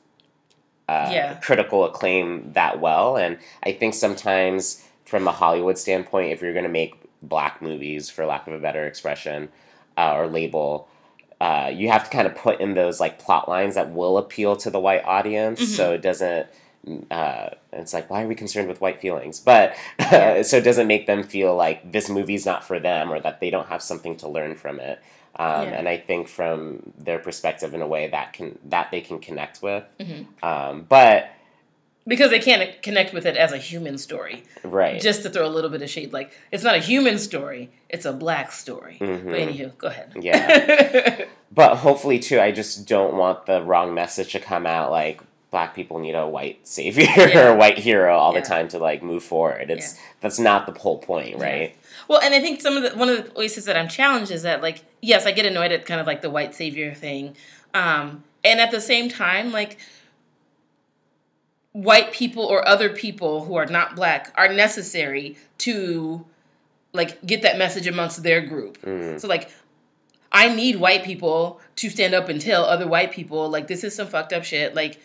uh, 0.87 1.09
Yeah. 1.11 1.33
critical 1.35 1.85
acclaim 1.85 2.51
that 2.53 2.79
well. 2.79 3.15
And 3.15 3.37
I 3.63 3.73
think 3.73 3.93
sometimes, 3.93 4.83
from 5.05 5.27
a 5.27 5.31
Hollywood 5.31 5.77
standpoint, 5.77 6.31
if 6.31 6.41
you're 6.41 6.53
going 6.53 6.63
to 6.63 6.69
make 6.69 6.95
black 7.21 7.61
movies, 7.61 8.09
for 8.09 8.25
lack 8.25 8.47
of 8.47 8.53
a 8.53 8.57
better 8.59 8.85
expression, 8.87 9.49
uh, 9.97 10.13
or 10.15 10.27
label, 10.27 10.87
uh, 11.41 11.71
you 11.73 11.89
have 11.89 12.03
to 12.05 12.09
kind 12.09 12.25
of 12.27 12.35
put 12.35 12.59
in 12.59 12.73
those 12.73 12.99
like 12.99 13.19
plot 13.19 13.47
lines 13.47 13.75
that 13.75 13.91
will 13.91 14.17
appeal 14.17 14.55
to 14.55 14.69
the 14.71 14.79
white 14.79 15.03
audience, 15.05 15.61
Mm-hmm. 15.61 15.73
so 15.73 15.93
it 15.93 16.01
doesn't. 16.01 16.47
Uh, 17.11 17.49
it's 17.73 17.93
like 17.93 18.09
why 18.09 18.23
are 18.23 18.27
we 18.27 18.33
concerned 18.35 18.67
with 18.67 18.81
white 18.81 18.99
feelings? 19.01 19.39
But 19.39 19.75
Yeah. 19.99 20.41
so 20.49 20.57
it 20.57 20.63
doesn't 20.63 20.87
make 20.87 21.05
them 21.07 21.23
feel 21.23 21.55
like 21.55 21.91
this 21.91 22.09
movie's 22.09 22.45
not 22.45 22.63
for 22.63 22.79
them 22.79 23.11
or 23.11 23.19
that 23.19 23.41
they 23.41 23.49
don't 23.49 23.67
have 23.67 23.83
something 23.83 24.15
to 24.17 24.27
learn 24.27 24.55
from 24.55 24.79
it. 24.79 24.99
Um, 25.35 25.67
Yeah. 25.67 25.77
And 25.79 25.87
I 25.89 25.97
think 25.97 26.27
from 26.27 26.93
their 26.97 27.19
perspective, 27.19 27.73
in 27.73 27.81
a 27.81 27.87
way 27.87 28.07
that 28.09 28.33
can 28.33 28.57
that 28.65 28.91
they 28.91 29.01
can 29.01 29.19
connect 29.19 29.61
with. 29.61 29.83
Mm-hmm. 29.99 30.45
Um, 30.45 30.85
but 30.89 31.29
because 32.07 32.31
they 32.31 32.39
can't 32.39 32.81
connect 32.81 33.13
with 33.13 33.25
it 33.27 33.37
as 33.37 33.51
a 33.51 33.57
human 33.57 33.97
story. 33.99 34.43
right, 34.63 34.99
Just 34.99 35.21
to 35.23 35.29
throw 35.29 35.45
a 35.45 35.49
little 35.49 35.69
bit 35.69 35.81
of 35.83 35.89
shade, 35.89 36.11
like 36.11 36.31
it's 36.51 36.63
not 36.63 36.75
a 36.75 36.79
human 36.79 37.19
story; 37.19 37.69
it's 37.89 38.05
a 38.05 38.13
black 38.13 38.51
story. 38.51 38.97
Mhm. 38.99 39.25
But 39.25 39.35
anywho, 39.39 39.77
go 39.77 39.87
ahead. 39.87 40.13
Yeah. 40.19 41.25
but 41.51 41.75
hopefully 41.77 42.19
too, 42.19 42.39
I 42.39 42.51
just 42.51 42.87
don't 42.87 43.13
want 43.15 43.45
the 43.45 43.61
wrong 43.61 43.93
message 43.93 44.31
to 44.31 44.39
come 44.39 44.65
out 44.65 44.89
like 44.91 45.21
black 45.51 45.73
people 45.75 45.97
need 45.99 46.13
a 46.13 46.27
white 46.27 46.67
savior 46.67 47.05
Yeah. 47.17 47.39
or 47.47 47.49
a 47.49 47.55
white 47.55 47.77
hero 47.79 48.15
all 48.17 48.33
Yeah. 48.33 48.41
the 48.41 48.45
time 48.47 48.67
to 48.69 48.77
like 48.79 49.01
move 49.03 49.23
forward. 49.23 49.69
It's 49.69 49.95
that's 50.21 50.39
not 50.39 50.65
the 50.65 50.79
whole 50.79 50.97
point, 50.99 51.37
right? 51.37 51.75
Well, 52.09 52.19
and 52.19 52.33
I 52.33 52.41
think 52.41 52.59
some 52.59 52.75
of 52.75 52.83
the 52.83 52.97
one 52.97 53.07
of 53.07 53.23
the 53.23 53.31
places 53.31 53.65
that 53.65 53.77
I'm 53.77 53.87
challenged 53.87 54.31
is 54.31 54.41
that 54.41 54.61
like 54.61 54.83
yes, 54.99 55.25
I 55.27 55.31
get 55.31 55.45
annoyed 55.45 55.71
at 55.71 55.85
kind 55.85 56.01
of 56.01 56.07
like 56.07 56.21
the 56.21 56.29
white 56.29 56.55
savior 56.55 56.93
thing, 56.93 57.35
um, 57.73 58.23
and 58.43 58.59
at 58.59 58.71
the 58.71 58.81
same 58.81 59.09
time, 59.09 59.51
like 59.51 59.77
white 61.71 62.11
people 62.11 62.43
or 62.43 62.67
other 62.67 62.89
people 62.89 63.45
who 63.45 63.55
are 63.55 63.67
not 63.67 63.95
black 63.95 64.33
are 64.35 64.51
necessary 64.51 65.37
to 65.59 66.25
like 66.93 67.23
get 67.25 67.43
that 67.43 67.59
message 67.59 67.85
amongst 67.85 68.23
their 68.23 68.41
group. 68.41 68.81
Mm. 68.81 69.21
So 69.21 69.27
like 69.27 69.51
I 70.31 70.53
need 70.53 70.77
white 70.77 71.03
people 71.03 71.61
to 71.75 71.91
stand 71.91 72.15
up 72.15 72.27
and 72.27 72.41
tell 72.41 72.65
other 72.65 72.87
white 72.87 73.11
people 73.11 73.49
like 73.49 73.67
this 73.67 73.83
is 73.83 73.95
some 73.95 74.07
fucked 74.07 74.33
up 74.33 74.43
shit. 74.43 74.73
Like 74.73 74.99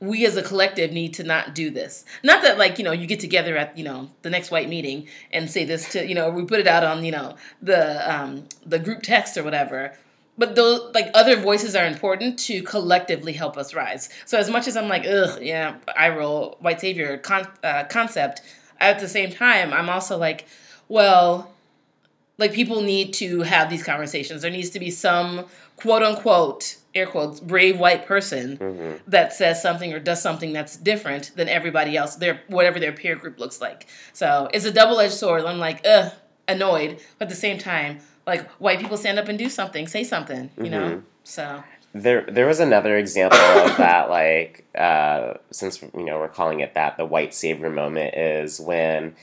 we 0.00 0.24
as 0.24 0.36
a 0.36 0.42
collective 0.42 0.92
need 0.92 1.12
to 1.14 1.24
not 1.24 1.54
do 1.54 1.70
this. 1.70 2.04
Not 2.22 2.42
that 2.42 2.58
like, 2.58 2.78
you 2.78 2.84
know, 2.84 2.92
you 2.92 3.06
get 3.06 3.20
together 3.20 3.56
at, 3.56 3.76
you 3.76 3.84
know, 3.84 4.10
the 4.22 4.30
next 4.30 4.50
white 4.50 4.68
meeting 4.68 5.08
and 5.32 5.50
say 5.50 5.64
this 5.64 5.88
to, 5.92 6.06
you 6.06 6.14
know, 6.14 6.30
we 6.30 6.44
put 6.44 6.60
it 6.60 6.66
out 6.66 6.84
on, 6.84 7.04
you 7.04 7.12
know, 7.12 7.36
the 7.60 8.10
um 8.12 8.44
the 8.64 8.78
group 8.78 9.02
text 9.02 9.36
or 9.36 9.42
whatever. 9.42 9.92
But 10.36 10.54
those 10.54 10.94
like 10.94 11.10
other 11.14 11.34
voices 11.34 11.74
are 11.74 11.84
important 11.84 12.38
to 12.40 12.62
collectively 12.62 13.32
help 13.32 13.56
us 13.56 13.74
rise. 13.74 14.08
So 14.24 14.38
as 14.38 14.48
much 14.48 14.68
as 14.68 14.76
I'm 14.76 14.88
like, 14.88 15.04
ugh, 15.04 15.42
yeah, 15.42 15.76
I 15.96 16.10
roll 16.10 16.56
white 16.60 16.80
savior 16.80 17.18
con- 17.18 17.48
uh, 17.64 17.84
concept, 17.84 18.42
at 18.80 19.00
the 19.00 19.08
same 19.08 19.30
time, 19.32 19.72
I'm 19.72 19.88
also 19.88 20.16
like, 20.16 20.46
well, 20.86 21.52
like 22.38 22.52
people 22.52 22.82
need 22.82 23.12
to 23.14 23.40
have 23.42 23.68
these 23.68 23.82
conversations. 23.82 24.42
There 24.42 24.50
needs 24.50 24.70
to 24.70 24.78
be 24.78 24.92
some 24.92 25.46
quote 25.74 26.04
unquote 26.04 26.76
air 26.98 27.06
quotes 27.06 27.40
brave 27.40 27.78
white 27.78 28.06
person 28.06 28.56
hmm 28.56 28.92
that 29.06 29.32
says 29.32 29.62
something 29.62 29.92
or 29.94 29.98
does 30.00 30.20
something 30.20 30.52
that's 30.52 30.76
different 30.76 31.32
than 31.36 31.48
everybody 31.48 31.96
else. 31.96 32.16
Their 32.16 32.42
whatever 32.48 32.78
their 32.80 32.92
peer 32.92 33.16
group 33.16 33.38
looks 33.38 33.60
like. 33.60 33.86
So 34.12 34.48
it's 34.52 34.64
a 34.66 34.70
double 34.72 35.00
edged 35.00 35.14
sword. 35.14 35.44
I'm 35.44 35.58
like, 35.58 35.80
ugh, 35.86 36.12
annoyed, 36.46 36.98
but 37.18 37.24
at 37.26 37.28
the 37.30 37.36
same 37.36 37.58
time, 37.58 38.00
like 38.26 38.48
white 38.60 38.80
people 38.80 38.96
stand 38.96 39.18
up 39.18 39.28
and 39.28 39.38
do 39.38 39.48
something, 39.48 39.86
say 39.86 40.04
something, 40.04 40.50
you 40.58 40.70
know. 40.70 40.88
Mhm. 40.96 41.02
So 41.24 41.64
There, 41.94 42.22
there 42.28 42.46
was 42.46 42.60
another 42.60 42.96
example 42.98 43.38
of 43.38 43.76
that. 43.86 44.10
Like, 44.10 44.64
uh, 44.76 45.34
since 45.50 45.82
you 45.82 46.04
know 46.04 46.18
we're 46.18 46.28
calling 46.28 46.60
it 46.60 46.74
that, 46.74 46.96
the 46.96 47.06
white 47.06 47.34
savior 47.34 47.70
moment 47.70 48.14
is 48.14 48.60
when 48.60 49.14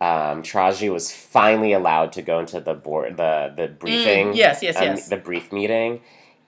um, 0.00 0.42
Taraji 0.42 0.92
was 0.92 1.12
finally 1.12 1.72
allowed 1.72 2.12
to 2.12 2.22
go 2.22 2.40
into 2.40 2.60
the 2.60 2.74
board, 2.74 3.16
the 3.16 3.52
the 3.56 3.68
briefing. 3.68 4.32
Mm, 4.32 4.36
yes, 4.36 4.62
yes, 4.62 4.76
um, 4.76 4.84
yes. 4.84 5.08
The 5.08 5.16
brief 5.16 5.52
meeting, 5.52 6.00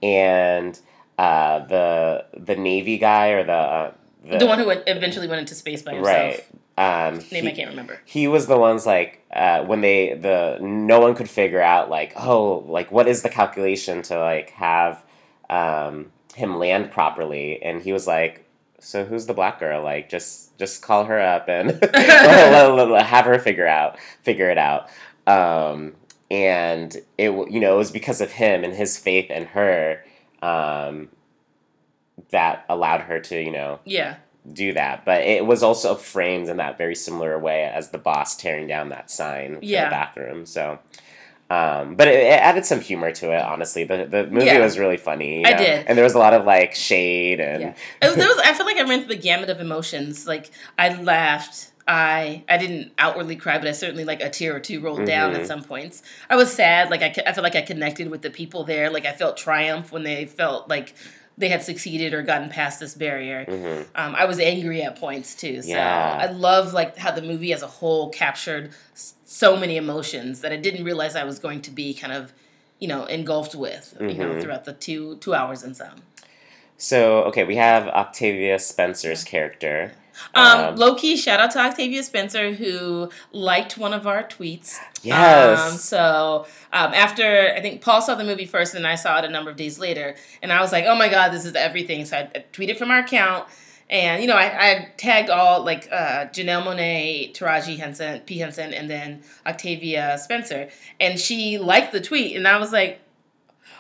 and 0.05 0.79
uh, 1.19 1.61
the 1.61 2.27
the 2.37 2.55
Navy 2.57 2.99
guy 2.99 3.29
or 3.31 3.43
the 3.45 3.53
uh, 3.53 3.93
the, 4.25 4.47
one 4.47 4.59
who 4.59 4.69
eventually 4.71 5.27
went 5.27 5.41
into 5.41 5.55
space 5.55 5.83
by 5.83 5.95
himself. 5.95 6.37
right. 6.77 7.09
Um, 7.09 7.19
Name 7.31 7.45
he- 7.45 7.49
I 7.49 7.53
can't 7.53 7.71
remember. 7.71 8.01
he 8.05 8.27
was 8.27 8.47
the 8.49 8.59
ones 8.59 8.85
like 8.85 9.25
uh, 9.33 9.65
when 9.65 9.81
they 9.81 10.15
the 10.15 10.59
no 10.61 10.99
one 11.01 11.15
could 11.15 11.31
figure 11.31 11.63
out 11.63 11.89
like 11.89 12.13
oh 12.17 12.65
like 12.67 12.91
what 12.91 13.07
is 13.07 13.23
the 13.23 13.29
calculation 13.29 14.03
to 14.03 14.19
like 14.19 14.51
have 14.51 15.03
um, 15.49 16.11
him 16.35 16.59
land 16.59 16.91
properly 16.91 17.63
and 17.63 17.83
he 17.83 17.93
was 17.93 18.07
like 18.09 18.45
so 18.81 19.05
who's 19.05 19.27
the 19.27 19.35
black 19.35 19.61
girl 19.61 19.83
like 19.85 20.09
just 20.09 20.59
just 20.59 20.83
call 20.83 21.05
her 21.05 21.21
up 21.21 21.49
and 21.49 21.71
have 21.95 23.25
her 23.25 23.39
figure 23.39 23.69
out 23.69 23.97
figure 24.23 24.51
it 24.51 24.59
out 24.59 24.89
um, 25.29 25.95
and 26.31 26.97
it 27.19 27.31
you 27.51 27.61
know 27.61 27.75
it 27.75 27.79
was 27.79 27.91
because 27.91 28.21
of 28.21 28.33
him 28.33 28.65
and 28.65 28.73
his 28.75 28.97
faith 28.99 29.31
in 29.31 29.47
her 29.47 30.05
um, 30.43 31.09
that 32.31 32.65
allowed 32.69 33.03
her 33.03 33.21
to 33.21 33.41
you 33.43 33.51
know 33.51 33.81
Yeah. 33.85 34.17
do 34.51 34.73
that. 34.75 35.05
But 35.05 35.23
it 35.23 35.47
was 35.47 35.63
also 35.63 35.95
framed 35.95 36.49
in 36.49 36.59
that 36.59 36.79
very 36.79 36.95
similar 36.95 37.39
way 37.39 37.65
as 37.65 37.91
the 37.91 37.99
boss 37.99 38.37
tearing 38.37 38.67
down 38.67 38.91
that 38.91 39.11
sign 39.11 39.57
for 39.59 39.65
Yeah. 39.65 39.85
the 39.85 39.91
bathroom. 39.91 40.47
So, 40.47 40.79
um, 41.51 41.95
but 41.95 42.09
it, 42.09 42.21
it 42.21 42.41
added 42.41 42.65
some 42.65 42.81
humor 42.81 43.11
to 43.13 43.33
it. 43.33 43.43
Honestly, 43.43 43.85
the 43.85 44.07
the 44.07 44.27
movie 44.27 44.47
Yeah. 44.47 44.59
was 44.61 44.79
really 44.79 44.97
funny. 44.97 45.41
you 45.41 45.47
I 45.47 45.55
did. 45.55 45.87
and 45.87 45.97
there 45.97 46.05
was 46.05 46.15
a 46.15 46.19
lot 46.19 46.35
of 46.35 46.45
like 46.45 46.75
shade 46.75 47.41
and 47.41 47.61
Yeah. 47.63 47.75
It 48.03 48.09
was, 48.09 48.17
was, 48.17 48.39
I 48.45 48.53
feel 48.55 48.67
like 48.67 48.77
I 48.77 48.83
ran 48.83 49.01
through 49.01 49.15
the 49.17 49.23
gamut 49.23 49.51
of 49.51 49.61
emotions. 49.61 50.27
Like 50.27 50.51
I 50.79 50.89
laughed. 51.01 51.71
I 51.87 52.43
I 52.49 52.57
didn't 52.57 52.93
outwardly 52.99 53.37
cry, 53.37 53.59
but 53.59 53.69
I 53.69 53.73
certainly 53.73 54.05
like 54.05 54.23
a 54.23 54.31
tear 54.31 54.57
or 54.57 54.61
two 54.61 54.81
rolled 54.81 55.05
down 55.05 55.33
Mhm. 55.35 55.41
at 55.41 55.47
some 55.47 55.63
points. 55.63 56.03
I 56.31 56.37
was 56.37 56.53
sad. 56.53 56.91
Like 56.91 57.03
I, 57.03 57.15
I 57.27 57.33
felt 57.33 57.43
like 57.45 57.57
I 57.57 57.63
connected 57.63 58.11
with 58.11 58.23
the 58.23 58.31
people 58.31 58.65
there. 58.65 58.91
Like 58.91 59.05
I 59.07 59.13
felt 59.13 59.37
triumph 59.37 59.93
when 59.93 60.03
they 60.03 60.25
felt 60.25 60.69
like 60.69 60.95
they 61.37 61.49
had 61.49 61.63
succeeded 61.63 62.15
or 62.15 62.23
gotten 62.23 62.49
past 62.49 62.79
this 62.81 62.95
barrier. 62.95 63.45
Mhm. 63.47 63.87
Um, 63.97 64.15
I 64.15 64.25
was 64.25 64.39
angry 64.39 64.83
at 64.83 64.97
points 64.97 65.35
too. 65.35 65.61
So 65.63 65.69
Yeah. 65.71 66.19
I 66.23 66.27
love 66.33 66.73
like 66.73 66.97
how 66.97 67.11
the 67.11 67.23
movie 67.23 67.53
as 67.53 67.63
a 67.63 67.67
whole 67.67 68.09
captured 68.09 68.71
so 69.25 69.57
many 69.57 69.77
emotions 69.77 70.41
that 70.43 70.53
I 70.53 70.57
didn't 70.57 70.85
realize 70.85 71.17
I 71.17 71.25
was 71.25 71.39
going 71.41 71.61
to 71.63 71.71
be 71.73 71.93
kind 71.93 72.13
of, 72.13 72.33
you 72.79 72.87
know, 72.89 73.05
engulfed 73.07 73.55
with, 73.55 73.95
you 74.01 74.15
know, 74.15 74.31
Mhm. 74.35 74.41
throughout 74.43 74.65
the 74.65 74.73
two 74.73 75.17
two 75.17 75.35
hours 75.35 75.63
and 75.65 75.77
some. 75.77 75.97
So 76.79 77.25
okay, 77.25 77.45
we 77.45 77.57
have 77.57 77.89
Octavia 77.89 78.59
Spencer's 78.59 79.25
character. 79.25 79.93
Um, 80.35 80.45
Um, 80.45 80.77
low 80.77 80.95
key, 80.95 81.17
shout 81.17 81.41
out 81.41 81.51
to 81.53 81.59
Octavia 81.59 82.03
Spencer 82.03 82.53
who 82.53 83.11
liked 83.33 83.77
one 83.77 83.93
of 83.93 84.07
our 84.07 84.23
tweets. 84.23 84.79
Yes. 85.03 85.61
Um, 85.61 85.77
so 85.79 86.47
um, 86.73 86.95
after 86.95 87.53
I 87.57 87.61
think 87.61 87.81
Paul 87.83 88.01
saw 88.01 88.15
the 88.15 88.25
movie 88.25 88.47
first, 88.47 88.75
and 88.75 88.87
I 88.87 88.95
saw 88.95 89.19
it 89.19 89.25
a 89.25 89.29
number 89.29 89.51
of 89.51 89.57
days 89.57 89.79
later, 89.79 90.17
and 90.43 90.53
I 90.53 90.61
was 90.61 90.73
like, 90.73 90.85
"Oh 90.87 90.95
my 90.95 91.09
god, 91.09 91.31
this 91.31 91.45
is 91.45 91.55
everything!" 91.55 92.05
So 92.05 92.17
I, 92.17 92.31
I 92.35 92.45
tweeted 92.53 92.79
from 92.79 92.91
our 92.91 93.01
account, 93.01 93.47
and 93.91 94.23
you 94.23 94.29
know, 94.29 94.37
I, 94.37 94.71
I 94.71 94.89
tagged 94.97 95.31
all 95.31 95.63
like 95.65 95.89
uh, 95.93 96.27
Janelle 96.27 96.63
Monáe, 96.63 97.35
Taraji 97.37 97.77
Henson, 97.79 98.21
P 98.21 98.39
Henson, 98.39 98.73
and 98.73 98.89
then 98.89 99.23
Octavia 99.47 100.17
Spencer, 100.19 100.69
and 101.01 101.19
she 101.21 101.59
liked 101.59 101.93
the 101.93 102.01
tweet, 102.01 102.37
and 102.37 102.47
I 102.49 102.57
was 102.59 102.73
like. 102.73 103.01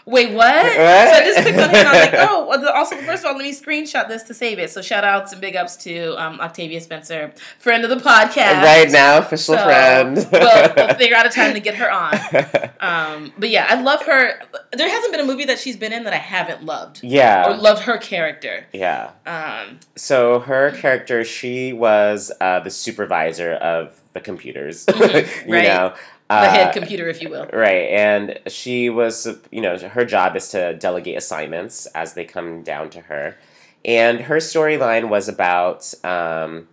Wait, 0.07 0.35
what? 0.35 0.67
So 0.75 0.83
I 0.83 1.21
just 1.25 1.41
clicked 1.41 1.59
on 1.59 1.71
it 1.71 1.77
and 1.77 1.89
I 1.89 1.93
was 1.93 2.13
like, 2.13 2.29
oh, 2.31 2.47
well, 2.47 2.69
also, 2.75 2.97
first 2.99 3.25
of 3.25 3.27
all, 3.31 3.37
let 3.37 3.43
me 3.43 3.53
screenshot 3.55 4.07
this 4.07 4.23
to 4.25 4.35
save 4.35 4.59
it. 4.59 4.71
So 4.71 4.83
shout 4.83 5.03
outs 5.03 5.33
and 5.33 5.41
big 5.41 5.57
ups 5.57 5.77
to 5.79 6.15
um, 6.23 6.41
Octavia 6.41 6.81
Spencer, 6.83 7.33
friend 7.59 7.85
of 7.85 7.91
the 7.91 7.97
podcast. 7.97 8.63
right 8.63 8.91
now, 8.91 9.19
official 9.19 9.55
So, 9.57 9.65
friend. 9.65 10.17
we'll, 10.31 10.73
we'll 10.77 10.95
figure 10.97 11.17
out 11.17 11.25
a 11.27 11.31
time 11.31 11.55
to 11.55 11.61
get 11.61 11.75
her 11.77 11.91
on. 11.91 12.19
Um, 12.85 13.33
but 13.39 13.49
yeah, 13.49 13.65
I 13.67 13.81
love 13.81 14.03
her. 14.05 14.41
There 14.73 14.89
hasn't 14.91 15.11
been 15.11 15.21
a 15.23 15.27
movie 15.27 15.47
that 15.47 15.59
she's 15.59 15.77
been 15.77 15.93
in 15.95 16.05
that 16.05 16.13
I 16.13 16.17
haven't 16.19 16.65
loved 16.65 17.01
Yeah. 17.03 17.49
or 17.49 17.57
loved 17.57 17.85
her 17.85 17.97
character. 17.97 18.67
yeah. 18.75 19.13
Um, 19.25 19.81
So 19.97 20.41
her 20.41 20.71
character, 20.73 21.25
she 21.25 21.73
was 21.73 22.31
uh, 22.43 22.61
the 22.61 22.69
supervisor 22.69 23.53
of 23.55 23.99
the 24.13 24.21
computers. 24.21 24.85
Mhm, 24.95 25.47
you 25.47 25.53
right. 25.55 25.65
know, 25.67 25.95
the 26.41 26.49
Uh, 26.49 26.50
head 26.50 26.73
computer, 26.73 27.09
if 27.09 27.21
you 27.23 27.29
will. 27.29 27.47
Right, 27.53 27.88
and 27.91 28.38
she 28.47 28.91
was, 28.91 29.26
you 29.50 29.61
know, 29.61 29.76
her 29.79 30.05
job 30.05 30.37
is 30.37 30.49
to 30.50 30.75
delegate 30.75 31.17
assignments 31.17 31.87
as 31.95 32.14
they 32.14 32.25
come 32.25 32.62
down 32.62 32.91
to 32.91 33.00
her. 33.03 33.37
And 33.85 34.21
her 34.23 34.37
storyline 34.37 35.09
was 35.09 35.29
about, 35.29 35.93
um, 36.05 36.69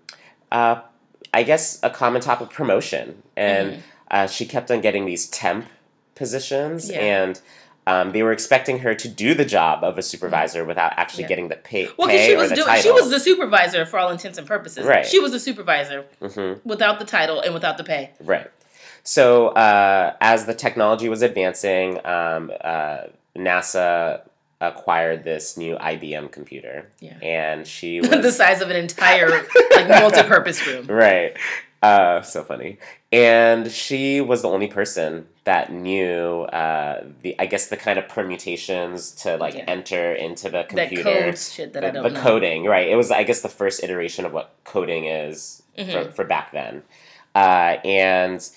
uh, 0.51 0.81
I 1.33 1.43
guess, 1.43 1.79
a 1.83 1.89
common 1.89 2.21
topic 2.21 2.47
of 2.47 2.53
promotion. 2.53 3.21
And 3.35 3.73
Mhm. 3.73 3.79
uh, 4.09 4.27
she 4.27 4.45
kept 4.45 4.69
on 4.71 4.81
getting 4.81 5.05
these 5.05 5.25
temp 5.27 5.65
positions, 6.15 6.89
Yeah. 6.89 6.99
and 6.99 7.41
um, 7.87 8.11
they 8.11 8.21
were 8.21 8.31
expecting 8.31 8.79
her 8.79 8.93
to 8.93 9.07
do 9.07 9.33
the 9.33 9.43
job 9.43 9.83
of 9.83 9.97
a 9.97 10.03
supervisor 10.03 10.63
without 10.63 10.93
actually 10.97 11.23
Yeah. 11.23 11.29
getting 11.29 11.47
the 11.49 11.55
pay, 11.55 11.89
Well, 11.97 12.07
pay 12.07 12.27
she 12.27 12.35
was 12.35 12.49
the 12.49 12.55
doing, 12.55 12.67
title. 12.67 12.83
she 12.83 12.91
was 12.91 13.09
the 13.09 13.19
supervisor 13.19 13.85
for 13.87 13.97
all 13.97 14.11
intents 14.11 14.37
and 14.37 14.45
purposes. 14.47 14.85
Right. 14.85 15.03
She 15.05 15.19
was 15.19 15.31
the 15.31 15.39
supervisor 15.39 16.05
hmm 16.21 16.53
without 16.63 16.99
the 16.99 17.05
title 17.05 17.41
and 17.41 17.55
without 17.55 17.77
the 17.77 17.83
pay. 17.83 18.11
Right. 18.23 18.47
So 19.03 19.49
uh, 19.49 20.15
as 20.21 20.45
the 20.45 20.53
technology 20.53 21.09
was 21.09 21.21
advancing, 21.21 21.97
um, 22.05 22.51
uh, 22.63 23.03
NASA 23.35 24.21
acquired 24.59 25.23
this 25.23 25.57
new 25.57 25.75
IBM 25.77 26.31
computer. 26.31 26.87
Yeah. 26.99 27.17
And 27.21 27.65
she 27.65 27.99
was 28.01 28.09
the 28.09 28.31
size 28.31 28.61
of 28.61 28.69
an 28.69 28.75
entire 28.75 29.29
like 29.29 29.87
multi-purpose 29.89 30.65
room. 30.67 30.85
right. 30.89 31.35
Uh, 31.81 32.21
so 32.21 32.43
funny. 32.43 32.77
And 33.11 33.71
she 33.71 34.21
was 34.21 34.43
the 34.43 34.49
only 34.49 34.67
person 34.67 35.25
that 35.45 35.73
knew 35.73 36.41
uh, 36.43 37.03
the 37.23 37.35
I 37.39 37.47
guess 37.47 37.67
the 37.67 37.77
kind 37.77 37.97
of 37.97 38.07
permutations 38.07 39.11
to 39.23 39.37
like 39.37 39.55
Yeah. 39.55 39.63
enter 39.67 40.13
into 40.13 40.43
the 40.43 40.51
That 40.51 40.67
computer. 40.67 41.35
shit 41.35 41.73
that 41.73 41.83
I 41.83 41.87
the, 41.87 41.93
don't 41.93 42.03
the 42.03 42.09
know. 42.11 42.21
coding, 42.21 42.65
right? 42.65 42.87
It 42.87 42.95
was 42.95 43.09
I 43.09 43.23
guess 43.23 43.41
the 43.41 43.49
first 43.49 43.83
iteration 43.83 44.25
of 44.25 44.31
what 44.31 44.53
coding 44.63 45.05
is 45.05 45.63
for, 45.75 45.83
Mhm. 45.83 46.13
for 46.13 46.23
back 46.23 46.51
then. 46.51 46.83
Uh, 47.33 47.77
and 47.83 48.47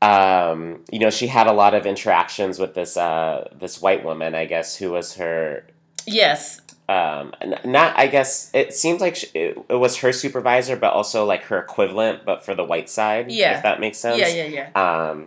um, 0.00 0.84
you 0.92 0.98
know, 0.98 1.10
she 1.10 1.26
had 1.26 1.46
a 1.46 1.52
lot 1.52 1.74
of 1.74 1.86
interactions 1.86 2.58
with 2.58 2.74
this 2.74 2.96
uh, 2.96 3.48
this 3.58 3.80
white 3.82 4.04
woman, 4.04 4.34
I 4.34 4.44
guess, 4.44 4.76
who 4.76 4.90
was 4.92 5.14
her 5.16 5.64
Yes. 6.06 6.62
um 6.88 7.34
not 7.66 7.98
i 7.98 8.06
guess 8.06 8.50
it 8.54 8.72
seemed 8.72 8.98
like 9.02 9.14
sh 9.16 9.26
it, 9.34 9.58
it 9.68 9.74
was 9.74 9.98
her 9.98 10.10
supervisor 10.10 10.74
but 10.74 10.90
also 10.94 11.26
like 11.26 11.42
her 11.42 11.58
equivalent 11.58 12.24
but 12.24 12.42
for 12.46 12.54
the 12.54 12.64
white 12.64 12.88
side 12.88 13.30
Yeah. 13.30 13.58
if 13.58 13.62
that 13.62 13.78
makes 13.78 13.98
sense 13.98 14.18
Yeah, 14.18 14.28
yeah, 14.46 14.70
yeah. 14.74 15.08
um 15.10 15.26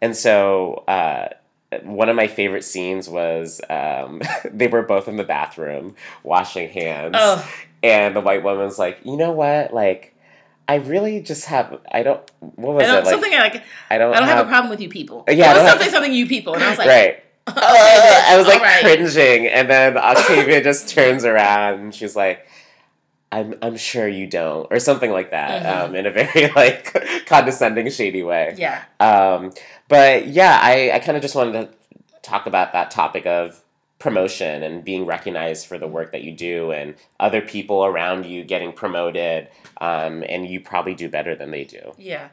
and 0.00 0.16
so 0.16 0.82
uh 0.88 1.28
one 1.84 2.08
of 2.08 2.16
my 2.16 2.26
favorite 2.26 2.64
scenes 2.64 3.08
was 3.08 3.60
um, 3.70 4.20
they 4.52 4.66
were 4.66 4.82
both 4.82 5.06
in 5.06 5.16
the 5.16 5.22
bathroom 5.24 5.94
washing 6.24 6.68
hands 6.70 7.14
Oh, 7.16 7.48
and 7.84 8.16
the 8.16 8.20
white 8.20 8.42
woman's 8.42 8.76
like 8.78 8.98
you 9.04 9.16
know 9.16 9.30
what 9.30 9.72
like 9.72 10.12
i 10.68 10.74
really 10.76 11.20
just 11.20 11.44
have 11.46 11.78
i 11.92 12.02
don't 12.02 12.20
what 12.40 12.74
was 12.74 12.84
I 12.84 12.86
don't, 12.86 12.96
it 12.98 13.04
like 13.04 13.12
something 13.14 13.32
like 13.32 13.62
i 13.90 13.98
don't, 13.98 14.14
I 14.14 14.18
don't 14.20 14.28
have, 14.28 14.38
have 14.38 14.46
a 14.46 14.48
problem 14.50 14.70
with 14.70 14.80
you 14.80 14.88
people. 14.88 15.24
Yeah, 15.28 15.32
I 15.32 15.50
It 15.50 15.54
was 15.54 15.62
have- 15.62 15.68
something 15.70 15.90
something 15.90 16.12
you 16.12 16.26
people, 16.26 16.54
and 16.54 16.62
I 16.64 16.70
was 16.70 16.78
like, 16.78 16.88
right 16.88 17.22
okay, 17.48 17.58
I 17.62 18.34
was 18.36 18.46
like 18.48 18.58
alright. 18.60 18.82
cringing, 18.82 19.46
and 19.46 19.70
then 19.70 19.96
Octavia 20.12 20.62
just 20.62 20.88
turns 20.88 21.24
around 21.24 21.78
and 21.80 21.94
she's 21.94 22.16
like, 22.16 22.44
"I'm 23.30 23.54
I'm 23.62 23.76
sure 23.76 24.08
you 24.08 24.26
don't," 24.26 24.66
or 24.72 24.80
something 24.80 25.12
like 25.12 25.30
that, 25.30 25.62
Mhm. 25.62 25.84
um, 25.90 25.94
in 25.94 26.06
a 26.06 26.10
very 26.10 26.50
like 26.56 27.24
condescending, 27.26 27.88
shady 27.90 28.24
way. 28.24 28.54
Yeah, 28.58 28.82
Um, 28.98 29.52
but 29.88 30.26
yeah, 30.26 30.58
I 30.60 30.90
I 30.94 30.98
kind 30.98 31.16
of 31.16 31.22
just 31.22 31.36
wanted 31.36 31.52
to 31.52 31.68
talk 32.22 32.46
about 32.48 32.72
that 32.72 32.90
topic 32.90 33.26
of 33.26 33.62
promotion 33.98 34.62
and 34.62 34.84
being 34.84 35.06
recognized 35.06 35.66
for 35.66 35.78
the 35.78 35.86
work 35.86 36.12
that 36.12 36.22
you 36.22 36.32
do 36.32 36.70
and 36.70 36.94
other 37.18 37.40
people 37.40 37.84
around 37.84 38.26
you 38.26 38.44
getting 38.44 38.72
promoted 38.72 39.48
um, 39.80 40.22
and 40.28 40.46
you 40.46 40.60
probably 40.60 40.94
do 40.94 41.08
better 41.08 41.34
than 41.34 41.50
they 41.50 41.64
do 41.64 41.92
yeah. 41.98 42.28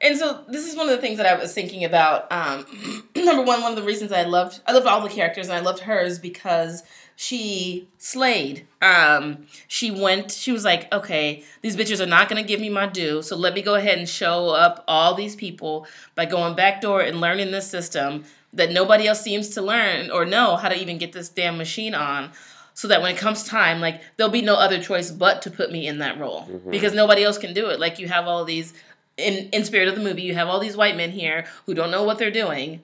And 0.00 0.16
so 0.16 0.44
this 0.48 0.66
is 0.66 0.76
one 0.76 0.88
of 0.88 0.94
the 0.94 1.00
things 1.00 1.16
that 1.16 1.26
I 1.26 1.40
was 1.40 1.52
thinking 1.52 1.84
about. 1.84 2.30
Um, 2.30 2.64
number 3.16 3.42
one, 3.42 3.62
one 3.62 3.72
of 3.72 3.76
the 3.76 3.82
reasons 3.82 4.12
I 4.12 4.22
loved 4.22 4.60
I 4.66 4.72
loved 4.72 4.86
all 4.86 5.00
the 5.00 5.08
characters 5.08 5.48
and 5.48 5.56
I 5.56 5.60
loved 5.60 5.80
hers 5.80 6.18
because 6.18 6.82
she 7.16 7.88
slayed. 7.98 8.66
Um, 8.80 9.46
she 9.66 9.90
went. 9.90 10.30
She 10.30 10.52
was 10.52 10.64
like, 10.64 10.92
okay, 10.94 11.42
these 11.62 11.76
bitches 11.76 12.00
are 12.00 12.06
not 12.06 12.28
gonna 12.28 12.44
give 12.44 12.60
me 12.60 12.68
my 12.68 12.86
due, 12.86 13.22
so 13.22 13.36
let 13.36 13.54
me 13.54 13.62
go 13.62 13.74
ahead 13.74 13.98
and 13.98 14.08
show 14.08 14.50
up 14.50 14.84
all 14.86 15.14
these 15.14 15.34
people 15.34 15.86
by 16.14 16.26
going 16.26 16.54
backdoor 16.54 17.00
and 17.00 17.20
learning 17.20 17.50
this 17.50 17.68
system 17.68 18.24
that 18.52 18.70
nobody 18.72 19.06
else 19.06 19.20
seems 19.20 19.48
to 19.50 19.62
learn 19.62 20.10
or 20.10 20.24
know 20.24 20.56
how 20.56 20.68
to 20.68 20.78
even 20.78 20.98
get 20.98 21.12
this 21.12 21.28
damn 21.28 21.58
machine 21.58 21.94
on. 21.94 22.30
So 22.74 22.86
that 22.88 23.02
when 23.02 23.12
it 23.12 23.18
comes 23.18 23.42
time, 23.42 23.80
like 23.80 24.00
there'll 24.16 24.30
be 24.30 24.40
no 24.42 24.54
other 24.54 24.80
choice 24.80 25.10
but 25.10 25.42
to 25.42 25.50
put 25.50 25.72
me 25.72 25.88
in 25.88 25.98
that 25.98 26.16
role 26.18 26.42
Mhm. 26.48 26.70
because 26.70 26.94
nobody 26.94 27.24
else 27.24 27.36
can 27.36 27.52
do 27.52 27.68
it. 27.70 27.80
Like 27.80 27.98
you 27.98 28.06
have 28.08 28.28
all 28.28 28.44
these 28.44 28.72
in 29.16 29.48
in 29.50 29.64
spirit 29.64 29.88
of 29.88 29.96
the 29.96 30.00
movie, 30.00 30.22
you 30.22 30.34
have 30.34 30.46
all 30.48 30.60
these 30.60 30.76
white 30.76 30.96
men 30.96 31.10
here 31.10 31.44
who 31.66 31.74
don't 31.74 31.90
know 31.90 32.04
what 32.04 32.18
they're 32.18 32.30
doing. 32.30 32.80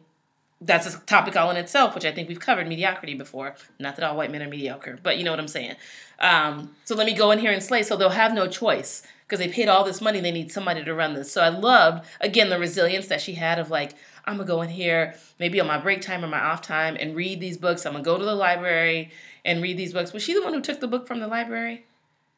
That's 0.61 0.93
a 0.93 0.99
topic 1.01 1.37
all 1.37 1.49
in 1.51 1.57
itself, 1.57 1.95
which 1.95 2.05
I 2.05 2.11
think 2.11 2.29
we've 2.29 2.41
covered 2.41 2.67
mediocrity 2.67 3.15
before. 3.15 3.55
Not 3.79 3.95
that 3.97 4.05
all 4.05 4.17
white 4.17 4.33
men 4.33 4.43
are 4.43 4.49
mediocre, 4.49 4.99
but 5.03 5.17
you 5.17 5.23
know 5.25 5.31
what 5.31 5.39
I'm 5.39 5.47
saying. 5.49 5.77
Um, 6.19 6.75
so 6.85 6.97
let 6.97 7.07
me 7.07 7.13
go 7.13 7.31
in 7.31 7.39
here 7.39 7.53
and 7.53 7.63
slay. 7.63 7.83
So 7.85 7.97
they'll 7.97 8.09
have 8.11 8.33
no 8.35 8.49
choice 8.49 9.03
because 9.27 9.39
they 9.39 9.49
paid 9.53 9.69
all 9.69 9.85
this 9.85 10.01
money. 10.01 10.21
They 10.21 10.33
need 10.33 10.51
somebody 10.51 10.83
to 10.85 10.95
run 10.95 11.15
this. 11.15 11.31
So 11.31 11.41
I 11.41 11.51
loved 11.51 12.05
again 12.21 12.49
the 12.51 12.59
resilience 12.59 13.07
that 13.09 13.21
she 13.21 13.35
had 13.35 13.59
of 13.61 13.71
like 13.71 13.93
I'm 14.27 14.37
gonna 14.37 14.47
go 14.47 14.63
in 14.63 14.69
here 14.71 15.15
maybe 15.39 15.61
on 15.61 15.67
my 15.67 15.79
break 15.79 16.01
time 16.01 16.25
or 16.25 16.29
my 16.29 16.41
off 16.41 16.63
time 16.63 16.97
and 16.99 17.15
read 17.15 17.41
these 17.41 17.59
books. 17.59 17.85
I'm 17.87 17.93
gonna 17.93 18.05
go 18.05 18.19
to 18.19 18.25
the 18.25 18.35
library 18.35 19.11
and 19.45 19.63
read 19.63 19.77
these 19.77 19.93
books. 19.93 20.13
Was 20.13 20.23
she 20.23 20.35
the 20.35 20.43
one 20.43 20.55
who 20.55 20.61
took 20.61 20.81
the 20.81 20.89
book 20.89 21.07
from 21.07 21.21
the 21.21 21.29
library? 21.29 21.85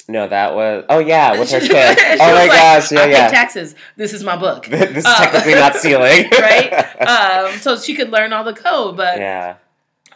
no 0.08 0.28
that 0.28 0.54
was 0.54 0.84
oh 0.88 1.00
yeah 1.00 1.36
with 1.36 1.50
her 1.50 1.58
kid 1.98 1.98
oh 1.98 2.16
my 2.18 2.32
like, 2.32 2.50
gosh 2.52 2.92
yeah 2.92 3.00
I 3.00 3.04
pay 3.06 3.10
yeah 3.12 3.28
taxes. 3.28 3.74
This 3.96 4.12
is 4.12 4.22
my 4.22 4.36
book. 4.36 4.66
this 4.70 4.98
is 4.98 5.04
Uh, 5.04 5.18
technically 5.18 5.54
not 5.54 5.74
stealing 5.82 6.28
right? 6.30 6.72
Um, 7.00 7.58
so 7.58 7.76
she 7.76 7.94
could 7.94 8.10
learn 8.10 8.32
all 8.32 8.44
the 8.44 8.54
code, 8.54 8.96
but 8.96 9.18
yeah 9.18 9.56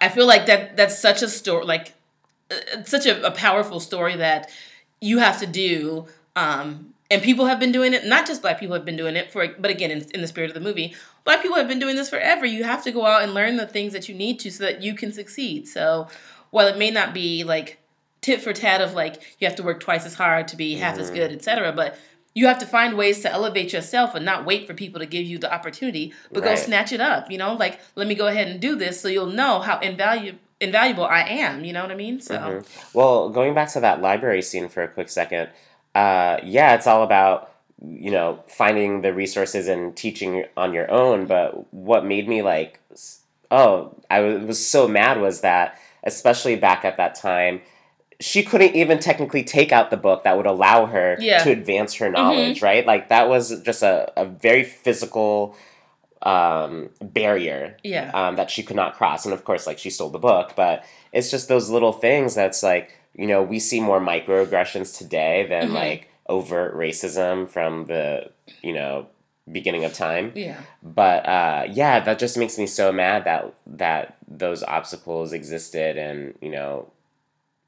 I 0.00 0.08
feel 0.08 0.26
like 0.26 0.46
that 0.46 0.76
that's 0.76 0.98
such 0.98 1.22
a 1.22 1.28
story, 1.28 1.64
like 1.64 1.92
uh, 2.50 2.82
such 2.84 3.06
a, 3.06 3.26
a 3.26 3.30
powerful 3.30 3.80
story 3.80 4.16
that 4.16 4.48
you 5.00 5.18
have 5.18 5.38
to 5.40 5.46
do. 5.46 6.06
Um, 6.36 6.94
and 7.10 7.20
people 7.22 7.46
have 7.46 7.58
been 7.58 7.72
doing 7.72 7.92
it. 7.92 8.04
Not 8.06 8.26
just 8.26 8.40
black 8.40 8.58
people 8.60 8.74
have 8.74 8.84
been 8.84 8.96
doing 8.96 9.16
it 9.16 9.30
for, 9.32 9.46
but 9.58 9.70
again, 9.70 9.90
in, 9.90 10.06
in 10.14 10.20
the 10.20 10.28
spirit 10.28 10.48
of 10.48 10.54
the 10.54 10.60
movie, 10.60 10.94
black 11.24 11.42
people 11.42 11.56
have 11.56 11.68
been 11.68 11.78
doing 11.78 11.96
this 11.96 12.10
forever. 12.10 12.46
You 12.46 12.64
have 12.64 12.82
to 12.84 12.92
go 12.92 13.06
out 13.06 13.22
and 13.22 13.34
learn 13.34 13.56
the 13.56 13.66
things 13.66 13.92
that 13.92 14.08
you 14.08 14.14
need 14.14 14.38
to 14.40 14.50
so 14.50 14.64
that 14.64 14.82
you 14.82 14.94
can 14.94 15.12
succeed. 15.12 15.68
So 15.68 16.08
while 16.50 16.66
it 16.66 16.78
may 16.78 16.90
not 16.90 17.14
be 17.14 17.44
like 17.44 17.78
tit 18.20 18.42
for 18.42 18.52
tat 18.52 18.80
of 18.80 18.94
like 18.94 19.22
you 19.38 19.46
have 19.46 19.56
to 19.56 19.62
work 19.62 19.80
twice 19.80 20.04
as 20.06 20.14
hard 20.14 20.48
to 20.48 20.56
be 20.56 20.76
half 20.76 20.98
as 20.98 21.10
Mhm. 21.10 21.14
good, 21.14 21.32
etc., 21.32 21.72
but 21.72 21.96
you 22.34 22.46
have 22.46 22.58
to 22.60 22.66
find 22.66 22.96
ways 22.96 23.20
to 23.22 23.30
elevate 23.32 23.72
yourself 23.72 24.14
and 24.14 24.24
not 24.24 24.44
wait 24.46 24.66
for 24.66 24.72
people 24.72 25.00
to 25.00 25.06
give 25.06 25.26
you 25.26 25.36
the 25.36 25.52
opportunity, 25.52 26.12
but 26.32 26.44
go 26.44 26.54
snatch 26.54 26.92
it 26.92 27.00
up. 27.00 27.30
You 27.30 27.38
know, 27.38 27.54
like 27.54 27.80
let 27.96 28.06
me 28.06 28.14
go 28.14 28.26
ahead 28.28 28.46
and 28.48 28.60
do 28.60 28.76
this 28.76 29.00
so 29.00 29.08
you'll 29.08 29.26
know 29.26 29.60
how 29.60 29.78
invaluable 29.80 30.38
invaluable 30.60 31.06
I 31.06 31.22
am. 31.22 31.64
You 31.64 31.72
know 31.72 31.80
what 31.82 31.90
I 31.90 31.94
mean? 31.94 32.20
So 32.20 32.34
Mhm. 32.36 32.66
Well, 32.92 33.30
going 33.30 33.54
back 33.54 33.70
to 33.72 33.80
that 33.80 34.02
library 34.02 34.42
scene 34.42 34.68
for 34.68 34.82
a 34.82 34.88
quick 34.88 35.08
second, 35.08 35.48
uh, 35.94 36.36
yeah, 36.44 36.74
it's 36.74 36.86
all 36.86 37.02
about 37.02 37.49
you 37.82 38.10
know 38.10 38.40
finding 38.46 39.00
the 39.02 39.12
resources 39.14 39.68
and 39.68 39.96
teaching 39.96 40.44
on 40.56 40.72
your 40.74 40.90
own. 40.90 41.26
But 41.26 41.72
what 41.72 42.04
made 42.04 42.28
me 42.28 42.42
like, 42.42 42.80
oh, 43.50 43.96
I 44.10 44.20
was, 44.20 44.64
so 44.66 44.86
mad 44.88 45.20
was 45.20 45.40
that, 45.40 45.78
especially 46.04 46.56
back 46.56 46.84
at 46.84 46.96
that 46.98 47.14
time. 47.14 47.60
She 48.20 48.42
couldn't 48.42 48.74
even 48.76 48.98
technically 48.98 49.42
take 49.42 49.72
out 49.72 49.90
the 49.90 49.96
book 49.96 50.24
that 50.24 50.36
would 50.36 50.44
allow 50.44 50.84
her 50.84 51.16
Yeah. 51.18 51.42
to 51.42 51.50
advance 51.50 51.94
her 51.94 52.10
knowledge, 52.10 52.60
right? 52.60 52.84
Like 52.84 53.08
that 53.08 53.30
was 53.30 53.62
just 53.62 53.82
a, 53.82 54.12
a 54.14 54.26
very 54.26 54.62
physical 54.62 55.56
um, 56.22 56.90
barrier 57.00 57.78
yeah, 57.82 58.10
um, 58.12 58.36
that 58.36 58.50
she 58.50 58.62
could 58.62 58.76
not 58.76 58.94
cross. 58.94 59.24
And 59.24 59.32
of 59.32 59.44
course, 59.44 59.66
like 59.66 59.78
she 59.78 59.88
stole 59.88 60.10
the 60.10 60.18
book, 60.18 60.52
but 60.54 60.84
it's 61.12 61.30
just 61.30 61.48
those 61.48 61.70
little 61.70 61.92
things 61.92 62.34
that's 62.34 62.62
like, 62.62 62.92
you 63.14 63.26
know, 63.26 63.42
we 63.42 63.58
see 63.58 63.80
more 63.80 64.00
microaggressions 64.00 64.98
today 64.98 65.46
than 65.48 65.70
Mhm. 65.70 65.74
like 65.74 66.09
overt 66.30 66.74
racism 66.74 67.48
from 67.48 67.84
the, 67.86 68.30
you 68.62 68.72
know, 68.72 69.06
beginning 69.50 69.84
of 69.84 69.92
time. 69.92 70.32
yeah, 70.34 70.60
But 70.82 71.26
uh, 71.26 71.66
yeah, 71.70 72.00
that 72.00 72.18
just 72.18 72.38
makes 72.38 72.56
me 72.56 72.66
so 72.66 72.92
mad 72.92 73.24
that 73.24 73.52
that 73.66 74.16
those 74.28 74.62
obstacles 74.62 75.32
existed 75.32 75.98
and, 75.98 76.34
you 76.40 76.50
know, 76.50 76.90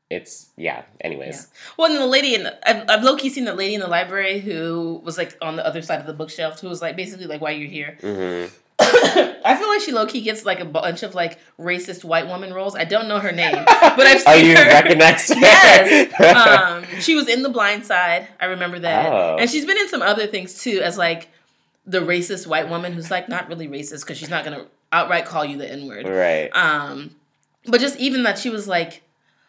it's 0.09 0.51
yeah, 0.57 0.83
anyways. 1.01 1.48
Well, 1.77 1.90
and 1.90 2.01
the 2.01 2.07
lady 2.07 2.35
in 2.35 2.44
the, 2.44 2.68
I've, 2.68 2.88
I've 2.88 3.03
low 3.03 3.16
key 3.16 3.31
seen 3.31 3.46
the 3.46 3.55
lady 3.55 3.75
in 3.75 3.81
the 3.81 3.88
library 3.88 4.40
who 4.40 5.01
was 5.05 5.16
like 5.18 5.37
on 5.40 5.57
the 5.57 5.66
other 5.66 5.83
side 5.83 6.01
of 6.01 6.07
the 6.07 6.12
bookshelf 6.12 6.61
who 6.61 6.68
was 6.68 6.83
like 6.83 6.96
basically 6.96 7.27
like, 7.27 7.40
"Why 7.40 7.51
you're 7.53 7.68
here?" 7.68 7.96
hmm 8.01 8.44
I 9.44 9.57
feel 9.57 9.68
like 9.68 9.81
she 9.81 9.92
low 9.92 10.07
key 10.07 10.20
gets 10.20 10.44
like 10.44 10.61
a 10.61 10.64
bunch 10.64 11.02
of 11.02 11.14
like 11.14 11.38
racist 11.59 12.05
white 12.05 12.26
woman 12.26 12.52
roles. 12.55 12.74
I 12.74 12.85
don't 12.85 13.09
know 13.09 13.18
her 13.18 13.33
name, 13.33 13.52
but 13.64 14.00
I've 14.00 14.20
seen 14.20 14.26
her. 14.26 14.33
Oh, 14.33 14.35
you 14.37 14.57
her. 14.57 14.64
recognize 14.64 15.28
her? 15.28 15.35
Yes. 15.40 16.20
um, 16.37 16.85
she 17.00 17.14
was 17.14 17.28
in 17.28 17.42
The 17.42 17.48
Blind 17.48 17.85
Side. 17.87 18.28
I 18.40 18.46
remember 18.46 18.78
that, 18.81 19.12
Oh. 19.12 19.37
and 19.38 19.48
she's 19.50 19.64
been 19.66 19.78
in 19.78 19.88
some 19.88 20.02
other 20.02 20.26
things 20.26 20.61
too, 20.62 20.81
as 20.83 20.96
like 20.98 21.28
the 21.87 22.00
racist 22.00 22.46
white 22.46 22.68
woman 22.68 22.92
who's 22.92 23.11
like 23.11 23.28
not 23.28 23.48
really 23.48 23.68
racist 23.68 24.00
because 24.02 24.16
she's 24.18 24.31
not 24.31 24.44
gonna 24.44 24.66
outright 24.92 25.24
call 25.24 25.44
you 25.44 25.57
the 25.59 25.70
N 25.70 25.87
word. 25.87 26.07
right. 26.09 26.48
Um, 26.55 27.16
but 27.66 27.81
just 27.81 27.96
even 27.98 28.22
that 28.24 28.38
she 28.38 28.50
was 28.50 28.66
like, 28.68 29.02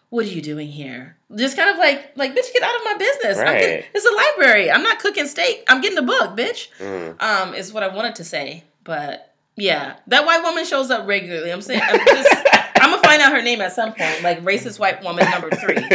"What 0.10 0.26
are 0.26 0.30
you 0.30 0.42
doing 0.42 0.68
here?" 0.68 1.18
Just 1.36 1.58
kind 1.58 1.70
of 1.72 1.78
like, 1.78 2.12
like, 2.16 2.32
bitch, 2.36 2.54
get 2.54 2.62
out 2.62 2.76
of 2.76 2.82
my 2.86 2.94
business. 2.98 3.40
I'm 3.40 3.46
getting, 3.58 3.86
it's 3.94 4.06
a 4.06 4.12
library. 4.44 4.70
I'm 4.70 4.84
not 4.84 5.00
cooking 5.00 5.26
steak. 5.26 5.64
I'm 5.68 5.82
getting 5.82 5.98
a 5.98 6.04
book, 6.04 6.38
bitch. 6.38 6.68
Mm. 6.80 7.20
Um, 7.20 7.56
is 7.56 7.74
what 7.74 7.82
I 7.82 7.88
wanted 7.88 8.14
to 8.16 8.24
say, 8.24 8.64
but 8.84 9.33
yeah, 9.56 9.96
that 10.08 10.26
white 10.26 10.42
woman 10.44 10.66
shows 10.66 10.90
up 10.92 11.08
regularly. 11.08 11.52
I'm 11.52 11.62
saying, 11.62 11.82
I'm 11.84 12.00
just, 12.06 12.36
I'm 12.78 12.90
gonna 12.92 13.02
find 13.04 13.22
out 13.22 13.32
her 13.34 13.42
name 13.42 13.62
at 13.62 13.74
some 13.74 13.94
point, 13.94 14.22
like 14.24 14.44
racist 14.44 14.80
white 14.80 15.04
woman 15.04 15.30
number 15.30 15.50
three. 15.52 15.78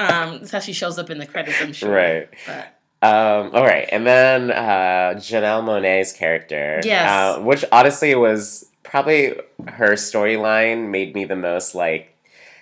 Um, 0.00 0.38
that's 0.38 0.52
how 0.52 0.60
she 0.60 0.72
shows 0.72 0.96
up 0.96 1.10
in 1.10 1.18
the 1.18 1.26
credits. 1.26 1.60
I'm 1.60 1.72
sure. 1.72 1.90
Right. 1.92 2.28
But 2.46 2.66
Um, 3.02 3.50
all 3.52 3.64
right, 3.64 3.88
and 3.90 4.06
then 4.06 4.52
uh, 4.52 5.14
Janelle 5.16 5.64
Monáe's 5.64 6.12
character, 6.12 6.80
Yes. 6.84 7.10
uh, 7.10 7.40
which 7.42 7.64
honestly 7.72 8.14
was 8.14 8.66
probably 8.84 9.34
her 9.66 9.94
storyline 9.94 10.90
made 10.90 11.16
me 11.16 11.24
the 11.24 11.34
most 11.34 11.74
like 11.74 12.16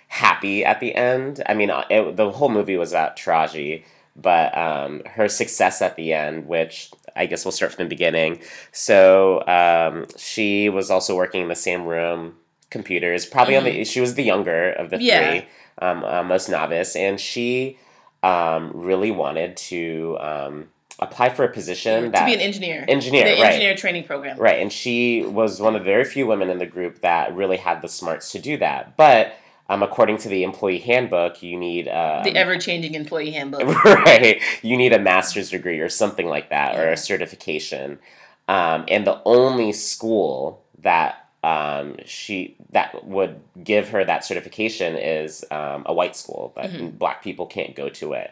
happy 0.07 0.65
at 0.65 0.79
the 0.79 0.95
end. 0.95 1.43
I 1.47 1.53
mean, 1.53 1.69
uh, 1.69 1.83
it, 1.91 2.15
the 2.15 2.31
whole 2.31 2.49
movie 2.49 2.75
was 2.75 2.91
about 2.91 3.17
Taraji, 3.17 3.83
but 4.15 4.57
um, 4.57 5.03
her 5.05 5.27
success 5.27 5.79
at 5.83 5.95
the 5.95 6.13
end, 6.13 6.47
which 6.47 6.89
I 7.17 7.25
guess 7.25 7.45
we'll 7.45 7.51
start 7.51 7.73
from 7.73 7.85
the 7.85 7.89
beginning. 7.89 8.39
So 8.71 9.45
um, 9.47 10.05
she 10.17 10.69
was 10.69 10.89
also 10.91 11.15
working 11.15 11.41
in 11.43 11.47
the 11.47 11.55
same 11.55 11.85
room 11.85 12.35
computers. 12.69 13.25
Probably 13.25 13.55
on 13.55 13.63
the 13.63 13.83
she 13.85 14.01
was 14.01 14.15
the 14.15 14.23
younger 14.23 14.71
of 14.71 14.89
the 14.89 15.01
Yeah. 15.01 15.29
three, 15.29 15.47
um, 15.81 16.03
uh, 16.03 16.23
most 16.23 16.49
novice, 16.49 16.95
and 16.95 17.19
she 17.19 17.77
um, 18.23 18.71
really 18.73 19.11
wanted 19.11 19.55
to 19.57 20.17
um, 20.19 20.69
apply 20.99 21.29
for 21.29 21.43
a 21.43 21.49
position 21.51 22.05
to 22.05 22.09
that 22.11 22.25
be 22.25 22.33
an 22.33 22.39
engineer. 22.39 22.85
engineer, 22.87 23.23
the 23.35 23.41
right. 23.41 23.53
engineer 23.53 23.75
training 23.75 24.03
program. 24.03 24.37
Right, 24.37 24.59
and 24.61 24.71
she 24.71 25.23
was 25.23 25.61
one 25.61 25.75
of 25.75 25.81
the 25.81 25.85
very 25.85 26.03
few 26.03 26.25
women 26.27 26.49
in 26.49 26.57
the 26.57 26.65
group 26.65 27.01
that 27.01 27.35
really 27.35 27.57
had 27.57 27.81
the 27.81 27.87
smarts 27.87 28.31
to 28.31 28.39
do 28.39 28.57
that. 28.57 28.97
But 28.97 29.33
um, 29.69 29.83
according 29.83 30.17
to 30.19 30.29
the 30.29 30.43
employee 30.43 30.79
handbook, 30.79 31.43
you 31.43 31.57
need 31.57 31.87
um, 31.87 32.23
The 32.23 32.35
ever 32.35 32.57
changing 32.57 32.93
employee 32.93 33.31
handbook. 33.31 33.63
right, 33.85 34.41
you 34.61 34.77
need 34.77 34.93
a 34.93 34.99
master's 34.99 35.49
degree 35.49 35.79
or 35.79 35.89
something 35.89 36.27
like 36.27 36.49
that, 36.49 36.75
or 36.77 36.89
a 36.89 36.97
certification. 36.97 37.99
Um, 38.47 38.85
and 38.87 39.05
the 39.05 39.21
only 39.25 39.73
school 39.73 40.63
that 40.79 41.27
um, 41.43 41.97
she 42.05 42.55
that 42.71 43.05
would 43.05 43.39
give 43.63 43.89
her 43.89 44.03
that 44.03 44.23
certification 44.25 44.95
is 44.95 45.43
um, 45.51 45.83
a 45.85 45.93
white 45.93 46.15
school, 46.15 46.51
but 46.55 46.71
Mhm. 46.71 46.97
black 46.97 47.21
people 47.23 47.45
can't 47.45 47.75
go 47.75 47.89
to 47.89 48.13
it. 48.13 48.31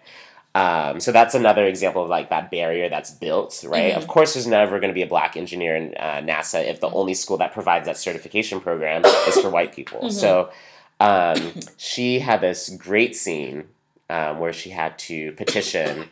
Um, 0.53 1.01
so 1.01 1.11
that's 1.11 1.35
another 1.35 1.65
example 1.65 2.01
of 2.03 2.09
like 2.09 2.29
that 2.29 2.49
barrier 2.49 2.87
that's 2.87 3.11
built, 3.11 3.61
right? 3.67 3.93
Mhm. 3.93 3.97
Of 3.97 4.07
course, 4.07 4.33
there's 4.35 4.47
never 4.47 4.79
going 4.79 4.89
to 4.89 4.93
be 4.93 5.01
a 5.01 5.07
black 5.07 5.35
engineer 5.35 5.75
in 5.75 5.93
uh, 5.99 6.21
NASA 6.21 6.63
if 6.65 6.79
the 6.79 6.89
only 6.91 7.13
school 7.13 7.37
that 7.37 7.51
provides 7.51 7.85
that 7.87 7.97
certification 7.97 8.61
program 8.61 9.03
is 9.27 9.37
for 9.39 9.49
white 9.49 9.75
people. 9.75 9.99
Mhm. 10.03 10.11
So 10.13 10.49
um, 10.99 11.53
she 11.77 12.19
had 12.19 12.41
this 12.41 12.69
great 12.69 13.15
scene 13.15 13.65
um, 14.09 14.39
where 14.39 14.53
she 14.53 14.69
had 14.69 14.97
to 14.99 15.31
petition 15.33 16.09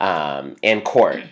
um, 0.00 0.56
in 0.62 0.80
court 0.80 1.22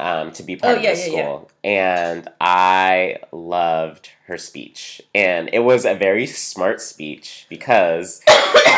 um, 0.00 0.30
to 0.32 0.42
be 0.42 0.56
part 0.56 0.74
Oh, 0.74 0.76
of 0.78 0.82
yeah, 0.82 0.94
the 0.94 0.98
yeah, 1.00 1.04
yeah. 1.06 1.10
school. 1.10 1.50
And 1.64 2.28
I 2.40 3.18
loved 3.32 4.10
her 4.26 4.38
speech. 4.38 5.02
And 5.14 5.50
it 5.52 5.60
was 5.60 5.84
a 5.84 5.94
very 5.94 6.26
smart 6.26 6.80
speech 6.80 7.46
because, 7.48 8.22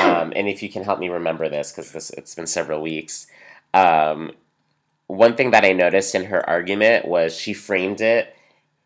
um, 0.03 0.33
and 0.35 0.49
if 0.49 0.63
you 0.63 0.69
can 0.69 0.83
help 0.83 0.99
me 0.99 1.09
remember 1.09 1.49
this, 1.49 1.73
because 1.73 1.93
this 1.93 2.11
it's 2.11 2.35
been 2.35 2.47
several 2.47 2.81
weeks, 2.81 3.27
um, 3.75 4.33
one 5.07 5.35
thing 5.35 5.51
that 5.51 5.65
I 5.65 5.73
noticed 5.73 6.15
in 6.15 6.25
her 6.27 6.49
argument 6.49 7.07
was 7.07 7.37
she 7.37 7.53
framed 7.53 8.01
it 8.01 8.35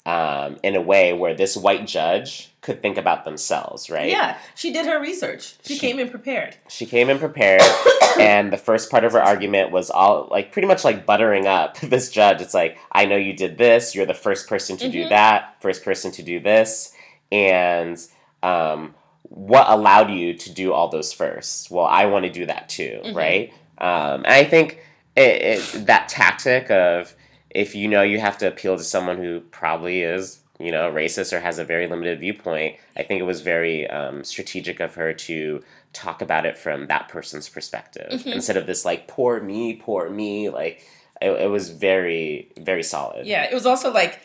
um, 0.07 0.57
in 0.63 0.75
a 0.75 0.81
way 0.81 1.13
where 1.13 1.35
this 1.35 1.57
white 1.57 1.87
judge 1.87 2.51
could 2.65 2.83
think 2.83 2.97
about 2.97 3.25
themselves, 3.25 3.89
right? 3.91 4.09
Yeah, 4.09 4.37
she 4.57 4.73
did 4.73 4.87
her 4.87 4.99
research. 5.01 5.55
She, 5.65 5.75
She- 5.75 5.79
came 5.81 6.01
in 6.01 6.09
prepared. 6.11 6.57
She 6.69 6.87
came 6.87 7.09
in 7.11 7.19
prepared, 7.19 7.63
and 8.19 8.53
the 8.53 8.57
first 8.57 8.91
part 8.91 9.05
of 9.05 9.13
her 9.13 9.23
argument 9.23 9.71
was 9.71 9.91
all 9.91 10.27
like 10.31 10.51
pretty 10.51 10.67
much 10.67 10.83
like 10.85 11.07
buttering 11.07 11.47
up 11.47 11.79
this 11.81 12.11
judge. 12.11 12.41
It's 12.41 12.55
like, 12.55 12.79
I 12.91 13.05
know 13.05 13.17
you 13.17 13.33
did 13.35 13.59
this. 13.59 13.95
You're 13.95 14.07
the 14.07 14.15
first 14.15 14.49
person 14.49 14.77
to 14.79 14.89
do 14.91 15.05
Mhm. 15.05 15.09
that. 15.11 15.57
First 15.61 15.85
person 15.85 16.11
to 16.13 16.23
do 16.23 16.41
this, 16.41 16.93
and 17.31 17.99
um, 18.43 18.95
what 19.23 19.67
allowed 19.69 20.11
you 20.11 20.35
to 20.35 20.53
do 20.53 20.73
all 20.73 20.89
those 20.89 21.13
first? 21.13 21.71
Well, 21.71 21.87
I 21.87 22.07
want 22.07 22.25
to 22.25 22.31
do 22.31 22.47
that 22.47 22.69
too, 22.69 23.01
Mhm. 23.05 23.15
right? 23.15 23.53
Um, 23.79 24.25
and 24.25 24.29
I 24.29 24.45
think 24.45 24.81
it, 25.17 25.43
it, 25.43 25.87
that 25.87 26.09
tactic 26.09 26.71
of 26.71 27.15
if 27.51 27.75
you 27.75 27.89
know 27.89 28.03
you 28.03 28.19
have 28.21 28.39
to 28.39 28.49
appeal 28.49 28.77
to 28.77 28.85
someone 28.85 29.17
who 29.19 29.41
probably 29.41 30.03
is 30.03 30.41
you 30.65 30.73
know 30.73 30.91
racist 30.91 31.33
or 31.33 31.41
has 31.41 31.59
a 31.59 31.65
very 31.65 31.87
limited 31.87 32.19
viewpoint 32.21 32.77
i 32.97 33.03
think 33.03 33.21
it 33.21 33.25
was 33.33 33.41
very 33.43 33.79
um, 33.91 34.25
strategic 34.25 34.81
of 34.81 34.95
her 34.95 35.13
to 35.13 35.63
talk 35.93 36.23
about 36.23 36.45
it 36.47 36.57
from 36.57 36.87
that 36.87 37.09
person's 37.09 37.49
perspective 37.49 38.11
Mhm. 38.11 38.33
instead 38.39 38.57
of 38.57 38.67
this 38.67 38.85
like 38.85 39.07
poor 39.07 39.41
me 39.41 39.75
poor 39.75 40.09
me 40.09 40.49
like 40.49 40.77
it, 41.21 41.31
it 41.31 41.51
was 41.51 41.69
very 41.71 42.49
very 42.71 42.83
solid 42.83 43.27
Yeah, 43.27 43.45
it 43.45 43.55
was 43.55 43.67
also 43.67 43.93
like, 43.93 44.21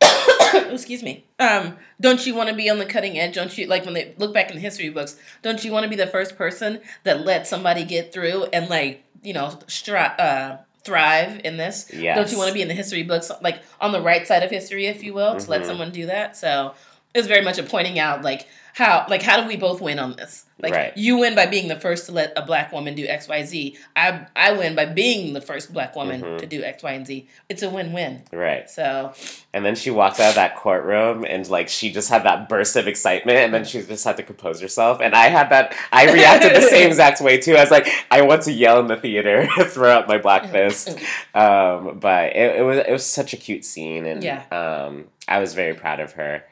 excuse 0.70 1.02
me. 1.02 1.24
Um, 1.38 1.76
don't 2.00 2.24
you 2.26 2.34
want 2.34 2.48
to 2.48 2.54
be 2.54 2.68
on 2.70 2.78
the 2.78 2.86
cutting 2.86 3.18
edge? 3.18 3.34
Don't 3.34 3.56
you 3.56 3.66
like 3.66 3.84
when 3.84 3.94
they 3.94 4.14
look 4.18 4.32
back 4.34 4.48
in 4.50 4.56
the 4.56 4.60
history 4.62 4.90
books? 4.90 5.16
Don't 5.42 5.64
you 5.64 5.72
want 5.72 5.84
to 5.84 5.88
be 5.90 5.96
the 5.96 6.06
first 6.06 6.36
person 6.36 6.80
that 7.04 7.24
let 7.24 7.46
somebody 7.46 7.84
get 7.84 8.12
through 8.12 8.44
and 8.52 8.68
like 8.68 9.02
you 9.22 9.32
know 9.32 9.46
stri- 9.66 10.18
uh, 10.20 10.58
thrive 10.82 11.40
in 11.44 11.56
this? 11.56 11.90
yes 11.92 12.16
Don't 12.16 12.30
you 12.32 12.38
want 12.38 12.48
to 12.48 12.54
be 12.54 12.62
in 12.62 12.68
the 12.68 12.74
history 12.74 13.02
books, 13.02 13.30
like 13.42 13.60
on 13.80 13.92
the 13.92 14.00
right 14.00 14.26
side 14.26 14.42
of 14.42 14.50
history, 14.50 14.86
if 14.86 15.02
you 15.02 15.14
will, 15.14 15.36
to 15.38 15.50
let 15.50 15.62
Mhm. 15.62 15.66
someone 15.66 15.90
do 15.92 16.06
that? 16.06 16.36
So 16.36 16.74
it 17.18 17.20
was 17.22 17.26
very 17.26 17.42
much 17.44 17.58
a 17.58 17.62
pointing 17.64 17.98
out, 17.98 18.22
like 18.22 18.46
how, 18.74 19.04
like 19.08 19.22
how 19.22 19.40
do 19.40 19.48
we 19.48 19.56
both 19.56 19.80
win 19.80 19.98
on 19.98 20.14
this? 20.14 20.44
Like 20.60 20.72
Right. 20.72 20.96
you 20.96 21.18
win 21.18 21.34
by 21.34 21.46
being 21.46 21.66
the 21.68 21.78
first 21.78 22.06
to 22.06 22.12
let 22.12 22.32
a 22.36 22.42
black 22.42 22.72
woman 22.72 22.94
do 22.94 23.06
X, 23.06 23.28
Y, 23.28 23.44
Z. 23.44 23.76
I 23.96 24.26
I 24.36 24.52
win 24.52 24.74
by 24.76 24.86
being 24.86 25.32
the 25.32 25.40
first 25.40 25.72
black 25.72 25.94
woman 25.96 26.20
Mhm. 26.20 26.38
to 26.38 26.46
do 26.46 26.62
X, 26.64 26.82
Y, 26.82 26.92
and 26.92 27.06
Z. 27.06 27.28
It's 27.48 27.62
a 27.62 27.70
win 27.70 27.92
win. 27.92 28.22
right 28.32 28.68
So 28.70 29.12
and 29.52 29.64
then 29.64 29.74
she 29.76 29.90
walked 29.90 30.20
out 30.20 30.30
of 30.30 30.34
that 30.36 30.54
courtroom 30.56 31.24
and 31.28 31.48
like 31.48 31.68
she 31.68 31.90
just 31.90 32.08
had 32.08 32.22
that 32.24 32.48
burst 32.48 32.76
of 32.76 32.86
excitement 32.88 33.38
and 33.38 33.52
then 33.54 33.64
she 33.64 33.82
just 33.82 34.04
had 34.04 34.16
to 34.18 34.22
compose 34.22 34.60
herself 34.60 35.00
and 35.00 35.14
i 35.14 35.26
had 35.28 35.48
that 35.50 35.74
i 35.92 36.12
reacted 36.12 36.54
the 36.54 36.60
same 36.60 36.86
exact 36.92 37.20
way 37.20 37.38
too 37.38 37.56
i 37.56 37.60
was 37.60 37.70
like 37.70 37.88
i 38.10 38.20
want 38.22 38.42
to 38.42 38.52
yell 38.52 38.78
in 38.80 38.86
the 38.88 38.96
theater 38.96 39.46
throw 39.64 39.90
out 39.90 40.06
my 40.08 40.18
black 40.18 40.46
fist 40.50 40.90
um, 41.34 41.98
but 41.98 42.36
it, 42.36 42.56
it 42.56 42.62
was 42.62 42.78
it 42.78 42.90
was 42.92 43.04
such 43.06 43.32
a 43.32 43.36
cute 43.36 43.64
scene, 43.64 44.04
and 44.06 44.22
Yeah. 44.22 44.42
um, 44.50 45.04
I 45.26 45.38
was 45.40 45.54
very 45.54 45.74
proud 45.74 46.00
of 46.00 46.12
her. 46.12 46.44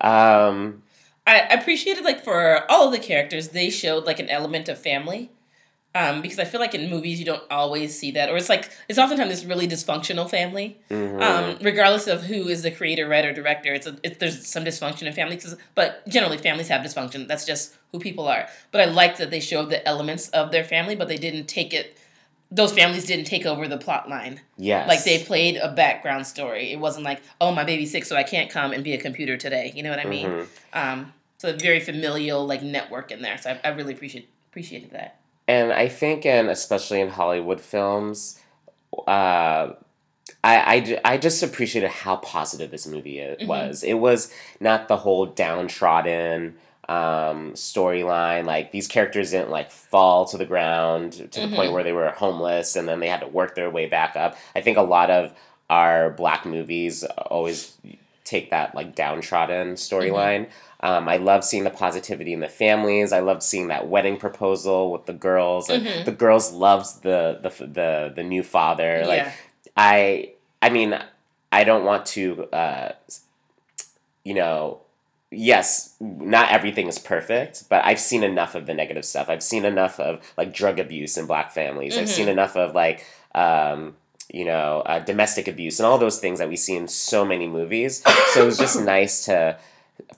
Um, 0.00 0.82
I 1.26 1.38
appreciated 1.38 2.04
like 2.04 2.24
for 2.24 2.70
all 2.70 2.86
of 2.86 2.92
the 2.92 2.98
characters, 2.98 3.48
they 3.48 3.70
showed 3.70 4.04
like 4.04 4.18
an 4.18 4.28
element 4.28 4.68
of 4.68 4.78
family. 4.78 5.30
Um, 5.92 6.22
because 6.22 6.38
I 6.38 6.44
feel 6.44 6.60
like 6.60 6.72
in 6.72 6.88
movies 6.88 7.18
you 7.18 7.24
don't 7.26 7.42
always 7.50 7.98
see 7.98 8.12
that, 8.12 8.30
or 8.30 8.36
it's 8.36 8.48
like 8.48 8.70
it's 8.88 8.96
oftentimes 8.96 9.28
this 9.28 9.44
really 9.44 9.66
dysfunctional 9.66 10.30
family. 10.30 10.78
mhm. 10.88 11.20
Um, 11.20 11.58
regardless 11.62 12.06
of 12.06 12.22
who 12.22 12.46
is 12.46 12.62
the 12.62 12.70
creator, 12.70 13.08
writer, 13.08 13.32
director, 13.32 13.74
it's, 13.74 13.88
a, 13.88 13.96
there's 14.20 14.46
some 14.46 14.64
dysfunction 14.64 15.08
in 15.08 15.12
families, 15.12 15.52
but 15.74 16.06
generally 16.06 16.38
families 16.38 16.68
have 16.68 16.82
dysfunction. 16.82 17.26
That's 17.26 17.44
just 17.44 17.74
who 17.90 17.98
people 17.98 18.28
are. 18.28 18.46
But 18.70 18.82
I 18.82 18.84
liked 18.84 19.18
that 19.18 19.30
they 19.32 19.40
showed 19.40 19.68
the 19.68 19.84
elements 19.86 20.28
of 20.28 20.52
their 20.52 20.62
family, 20.62 20.94
but 20.94 21.08
they 21.08 21.16
didn't 21.16 21.46
take 21.46 21.74
it. 21.74 21.98
Those 22.52 22.72
families 22.72 23.04
didn't 23.06 23.26
take 23.26 23.46
over 23.46 23.68
the 23.68 23.78
plot 23.78 24.08
line. 24.08 24.40
yes, 24.56 24.88
Like 24.88 25.04
they 25.04 25.22
played 25.22 25.56
a 25.56 25.72
background 25.72 26.26
story. 26.26 26.72
It 26.72 26.80
wasn't 26.80 27.04
like, 27.04 27.22
oh, 27.40 27.52
my 27.52 27.62
baby's 27.64 27.92
sick, 27.92 28.04
so 28.04 28.16
I 28.16 28.24
can't 28.24 28.50
come 28.50 28.72
and 28.72 28.82
be 28.82 28.92
a 28.92 28.98
computer 28.98 29.36
today. 29.36 29.72
You 29.74 29.82
know 29.84 29.90
what 29.90 30.00
I 30.00 30.04
mean? 30.04 30.26
Mhm. 30.26 30.46
Um, 30.72 31.12
so 31.38 31.50
a 31.50 31.52
very 31.52 31.78
familial 31.80 32.44
like 32.46 32.62
network 32.62 33.10
in 33.12 33.22
there. 33.22 33.38
So 33.38 33.50
I, 33.50 33.60
I 33.62 33.68
really 33.72 33.94
appreciate 33.94 34.28
appreciated 34.50 34.90
that. 34.90 35.20
And 35.46 35.72
I 35.72 35.86
think, 35.88 36.26
and 36.26 36.48
especially 36.50 37.00
in 37.00 37.08
Hollywood 37.08 37.60
films, 37.60 38.40
uh, 39.06 39.72
I, 40.42 40.54
I, 40.76 41.00
I 41.04 41.18
just 41.18 41.42
appreciated 41.42 41.90
how 41.90 42.16
positive 42.16 42.70
this 42.72 42.86
movie 42.86 43.18
it 43.20 43.40
Mhm. 43.40 43.46
was. 43.46 43.82
It 43.84 43.94
was 43.94 44.32
not 44.58 44.88
the 44.88 44.96
whole 44.98 45.26
downtrodden 45.26 46.56
um, 46.90 47.52
storyline. 47.54 48.44
Like 48.44 48.72
these 48.72 48.88
characters 48.88 49.30
didn't 49.30 49.50
like 49.50 49.70
fall 49.70 50.24
to 50.26 50.36
the 50.36 50.44
ground 50.44 51.12
to 51.32 51.40
the 51.40 51.48
point 51.56 51.70
Mhm. 51.70 51.72
where 51.72 51.84
they 51.84 51.92
were 51.92 52.10
homeless 52.10 52.74
and 52.76 52.88
then 52.88 52.98
they 53.00 53.08
had 53.08 53.20
to 53.20 53.28
work 53.28 53.54
their 53.54 53.70
way 53.70 53.86
back 53.86 54.16
up. 54.16 54.36
I 54.56 54.60
think 54.60 54.76
a 54.76 54.82
lot 54.82 55.08
of 55.10 55.32
our 55.70 56.10
black 56.10 56.44
movies 56.44 57.04
always 57.04 57.76
take 58.24 58.50
that 58.50 58.74
like 58.74 58.94
downtrodden 58.96 59.74
storyline. 59.74 60.48
Um, 60.82 61.08
I 61.08 61.16
love 61.18 61.44
seeing 61.44 61.64
the 61.64 61.70
positivity 61.70 62.32
in 62.32 62.40
the 62.40 62.48
families. 62.48 63.12
I 63.12 63.20
love 63.20 63.42
seeing 63.42 63.68
that 63.68 63.86
wedding 63.88 64.16
proposal 64.16 64.90
with 64.90 65.06
the 65.06 65.12
girls. 65.12 65.68
And 65.70 65.86
Mhm. 65.86 66.04
The 66.06 66.12
girls 66.12 66.50
loves 66.52 67.00
the 67.00 67.38
the 67.42 67.50
the 67.66 68.12
the 68.16 68.22
new 68.24 68.42
father. 68.42 69.04
Like. 69.06 69.28
I 69.76 70.30
I 70.60 70.68
mean 70.70 70.98
I 71.52 71.62
don't 71.64 71.84
want 71.84 72.04
to 72.06 72.44
uh, 72.52 72.92
you 74.24 74.34
know 74.34 74.80
yes 75.30 75.94
not 76.00 76.50
everything 76.50 76.86
is 76.88 76.98
perfect 76.98 77.68
but 77.68 77.84
I've 77.84 78.00
seen 78.00 78.24
enough 78.24 78.54
of 78.54 78.66
the 78.66 78.74
negative 78.74 79.04
stuff. 79.04 79.28
I've 79.28 79.42
seen 79.42 79.64
enough 79.64 80.00
of 80.00 80.20
like 80.36 80.52
drug 80.52 80.78
abuse 80.78 81.16
in 81.16 81.26
black 81.26 81.52
families. 81.52 81.96
I've 81.96 82.08
seen 82.08 82.26
Mhm. 82.26 82.32
enough 82.32 82.56
of 82.56 82.74
like 82.74 83.04
um, 83.34 83.96
you 84.32 84.44
know 84.44 84.82
uh, 84.86 84.98
domestic 84.98 85.46
abuse 85.48 85.78
and 85.78 85.86
all 85.86 85.98
those 85.98 86.18
things 86.18 86.38
that 86.40 86.48
we 86.48 86.56
see 86.56 86.76
in 86.76 86.88
so 86.88 87.24
many 87.24 87.46
movies. 87.46 88.02
So 88.32 88.42
it 88.42 88.46
was 88.46 88.58
just 88.58 88.80
nice 88.96 89.24
to 89.26 89.56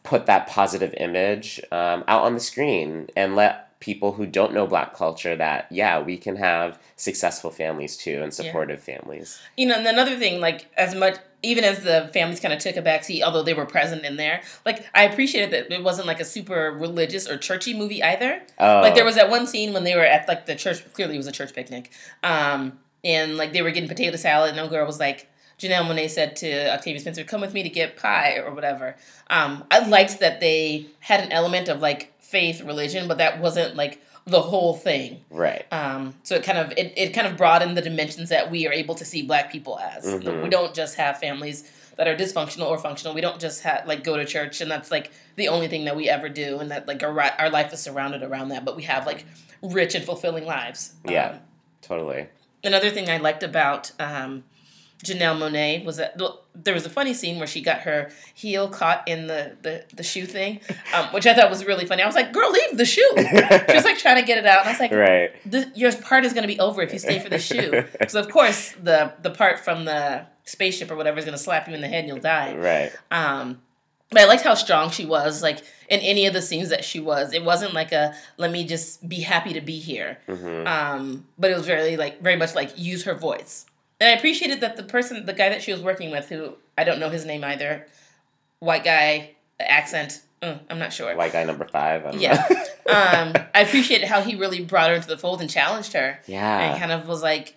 put 0.03 0.27
that 0.27 0.47
positive 0.47 0.95
image 0.95 1.61
um, 1.71 2.05
out 2.09 2.23
on 2.23 2.35
the 2.35 2.41
screen 2.41 3.09
and 3.17 3.37
let 3.37 3.79
people 3.81 4.13
who 4.13 4.25
don't 4.27 4.55
know 4.55 4.65
black 4.67 4.95
culture 4.95 5.35
that 5.35 5.67
yeah 5.71 6.01
we 6.01 6.17
can 6.17 6.37
have 6.37 6.79
successful 6.97 7.51
families 7.51 7.97
too 7.97 8.21
and 8.23 8.33
supportive 8.33 8.81
families 8.81 9.41
You 9.57 9.67
know, 9.67 9.75
and 9.75 9.87
another 9.87 10.17
thing, 10.17 10.41
like 10.41 10.67
as 10.77 10.95
much 10.95 11.17
even 11.43 11.65
as 11.65 11.81
the 11.81 12.09
families 12.13 12.41
kind 12.41 12.55
of 12.55 12.61
took 12.61 12.77
a 12.77 12.83
backseat, 12.83 13.23
although 13.23 13.43
they 13.43 13.55
were 13.55 13.67
present 13.67 14.05
in 14.05 14.17
there, 14.17 14.43
like 14.65 14.87
I 14.95 15.05
appreciated 15.05 15.51
that 15.51 15.75
it 15.75 15.83
wasn't 15.83 16.07
like 16.07 16.21
a 16.21 16.25
super 16.25 16.71
religious 16.71 17.29
or 17.29 17.37
churchy 17.37 17.75
movie 17.75 18.03
either. 18.03 18.43
oh 18.59 18.81
Like 18.81 18.95
there 18.95 19.05
was 19.05 19.17
that 19.17 19.31
one 19.31 19.47
scene 19.47 19.73
when 19.73 19.85
they 19.85 19.95
were 19.95 20.05
at 20.05 20.29
like 20.29 20.47
the 20.47 20.55
church. 20.55 20.85
Clearly, 20.93 21.15
it 21.15 21.19
was 21.19 21.27
a 21.27 21.33
church 21.33 21.53
picnic, 21.55 21.91
um, 22.23 22.79
and 23.05 23.37
like 23.37 23.53
they 23.53 23.63
were 23.63 23.71
getting 23.71 23.89
potato 23.89 24.17
salad, 24.17 24.51
and 24.51 24.57
no 24.57 24.69
girl 24.69 24.87
was 24.87 25.01
like. 25.01 25.29
Janelle 25.59 25.87
Monáe 25.87 26.11
said 26.11 26.35
to 26.37 26.75
Octavia 26.75 26.99
Spencer, 26.99 27.23
"Come 27.23 27.41
with 27.41 27.55
me 27.55 27.63
to 27.63 27.69
get 27.69 27.97
pie 27.97 28.39
or 28.39 28.53
whatever." 28.53 28.97
Um, 29.31 29.63
I 29.71 29.87
liked 29.87 30.19
that 30.19 30.41
they 30.41 30.87
had 30.99 31.21
an 31.21 31.31
element 31.31 31.69
of 31.69 31.81
like 31.81 32.13
faith, 32.19 32.63
religion, 32.63 33.07
but 33.07 33.19
that 33.19 33.39
wasn't 33.39 33.77
like 33.77 34.03
the 34.25 34.41
whole 34.41 34.75
thing. 34.77 35.25
right 35.31 35.67
Um, 35.73 36.15
so 36.23 36.35
it 36.37 36.45
kind 36.45 36.59
of 36.59 36.71
it, 36.73 36.93
it 36.97 37.11
kind 37.15 37.27
of 37.27 37.37
broadened 37.37 37.77
the 37.77 37.83
dimensions 37.83 38.29
that 38.29 38.51
we 38.51 38.67
are 38.69 38.73
able 38.73 38.95
to 38.97 39.05
see 39.05 39.23
black 39.23 39.51
people 39.51 39.79
as. 39.79 40.05
Mhm. 40.05 40.43
We 40.43 40.49
don't 40.49 40.75
just 40.75 40.97
have 40.97 41.19
families 41.19 41.71
that 41.97 42.07
are 42.09 42.15
dysfunctional 42.17 42.69
or 42.69 42.79
functional. 42.79 43.15
We 43.15 43.21
don't 43.21 43.41
just 43.41 43.63
have 43.65 43.87
like 43.87 44.05
go 44.05 44.17
to 44.17 44.25
church 44.25 44.61
and 44.61 44.71
that's 44.71 44.91
like 44.91 45.11
the 45.37 45.49
only 45.49 45.69
thing 45.69 45.85
that 45.87 45.97
we 45.97 46.09
ever 46.09 46.29
do, 46.29 46.59
and 46.61 46.71
that 46.71 46.87
like 46.87 47.03
our 47.03 47.19
our 47.39 47.51
life 47.51 47.73
is 47.73 47.81
surrounded 47.81 48.23
around 48.23 48.49
that. 48.51 48.65
But 48.65 48.77
we 48.77 48.85
have 48.85 49.07
like 49.07 49.25
rich 49.63 49.95
and 49.95 50.05
fulfilling 50.05 50.45
lives. 50.47 50.93
Yeah, 51.09 51.31
Um, 51.31 51.39
totally. 51.83 52.27
another 52.65 52.91
thing 52.91 53.09
I 53.11 53.17
liked 53.19 53.43
about 53.43 53.93
um, 53.99 54.45
Janelle 55.05 55.37
Monáe 55.37 55.85
was 55.85 55.97
that 55.97 56.21
there 56.55 56.75
was 56.75 56.87
a 56.87 56.91
funny 56.91 57.13
scene 57.13 57.39
where 57.39 57.47
she 57.47 57.61
got 57.61 57.81
her 57.81 58.11
heel 58.35 58.69
caught 58.69 59.07
in 59.09 59.27
the, 59.27 59.57
the, 59.63 59.85
the 59.95 60.03
shoe 60.03 60.27
thing, 60.27 60.61
um, 60.95 61.07
which 61.07 61.27
I 61.27 61.35
thought 61.35 61.51
was 61.51 61.65
really 61.65 61.87
funny. 61.87 62.03
I 62.03 62.07
was 62.07 62.15
like, 62.15 62.33
"Girl, 62.33 62.51
leave 62.51 62.77
the 62.77 62.85
shoe!" 62.85 63.11
She 63.17 63.75
was 63.75 63.85
like 63.85 63.99
trying 63.99 64.21
to 64.21 64.27
get 64.27 64.39
it 64.39 64.47
out, 64.47 64.61
and 64.61 64.69
I 64.69 64.73
was 64.73 64.81
like, 64.81 64.93
right. 64.93 65.33
"This- 65.45 65.67
"Your 65.75 65.93
part 65.97 66.25
is 66.25 66.33
going 66.33 66.43
to 66.43 66.49
be 66.49 66.61
over 66.61 66.83
if 66.83 66.93
you 66.93 66.99
stay 66.99 67.19
for 67.19 67.29
the 67.29 67.39
shoe." 67.39 67.85
so 68.09 68.21
of 68.21 68.31
course 68.31 68.73
the 68.83 69.13
the 69.23 69.31
part 69.31 69.59
from 69.61 69.85
the 69.87 70.27
spaceship 70.45 70.91
or 70.91 70.97
whatever 70.97 71.19
is 71.19 71.25
going 71.25 71.37
to 71.37 71.43
slap 71.43 71.69
you 71.69 71.75
in 71.75 71.81
the 71.81 71.89
head 71.89 72.01
and 72.01 72.09
you'll 72.09 72.19
die. 72.19 72.55
Right. 72.57 72.93
Um, 73.11 73.61
but 74.11 74.21
I 74.21 74.25
liked 74.27 74.43
how 74.43 74.55
strong 74.55 74.91
she 74.91 75.07
was. 75.07 75.43
Like 75.43 75.59
in 75.89 76.01
any 76.01 76.27
of 76.27 76.33
the 76.35 76.43
scenes 76.43 76.69
that 76.69 76.85
she 76.85 77.01
was, 77.01 77.33
it 77.33 77.43
wasn't 77.45 77.75
like 77.75 77.93
a 77.93 78.15
"let 78.37 78.53
me 78.53 78.65
just 78.65 79.09
be 79.09 79.21
happy 79.21 79.53
to 79.55 79.61
be 79.61 79.79
here." 79.81 80.19
hmm 80.27 80.67
um, 80.67 81.27
but 81.39 81.51
it 81.51 81.57
was 81.57 81.67
very 81.67 81.97
like 81.97 82.21
very 82.21 82.37
much 82.37 82.55
like 82.55 82.79
use 82.79 83.05
her 83.05 83.15
voice 83.15 83.67
and 84.03 84.11
i 84.11 84.19
appreciated 84.19 84.61
that 84.61 84.77
the 84.77 84.83
person 84.83 85.25
the 85.27 85.33
guy 85.33 85.49
that 85.49 85.63
she 85.63 85.73
was 85.73 85.81
working 85.81 86.11
with 86.11 86.29
who 86.29 86.55
i 86.77 86.85
don't 86.85 86.99
know 86.99 87.09
his 87.11 87.25
name 87.25 87.45
either 87.45 87.87
white 88.59 88.85
guy 88.85 89.31
accent 89.61 90.21
uh, 90.43 90.57
i'm 90.71 90.79
not 90.79 90.93
sure 90.93 91.15
White 91.17 91.33
guy 91.33 91.45
number 91.45 91.67
five. 91.67 92.05
I 92.05 92.11
don't 92.11 92.21
Yeah. 92.21 92.47
um, 92.89 93.33
i 93.55 93.61
appreciated 93.63 94.09
how 94.09 94.21
he 94.23 94.35
really 94.35 94.61
brought 94.65 94.89
her 94.91 94.97
into 94.97 95.09
the 95.09 95.19
fold 95.19 95.41
and 95.41 95.49
challenged 95.49 95.93
her 95.95 96.19
Yeah. 96.27 96.59
and 96.73 96.81
kind 96.81 96.93
of 96.93 97.07
was 97.07 97.23
like 97.23 97.57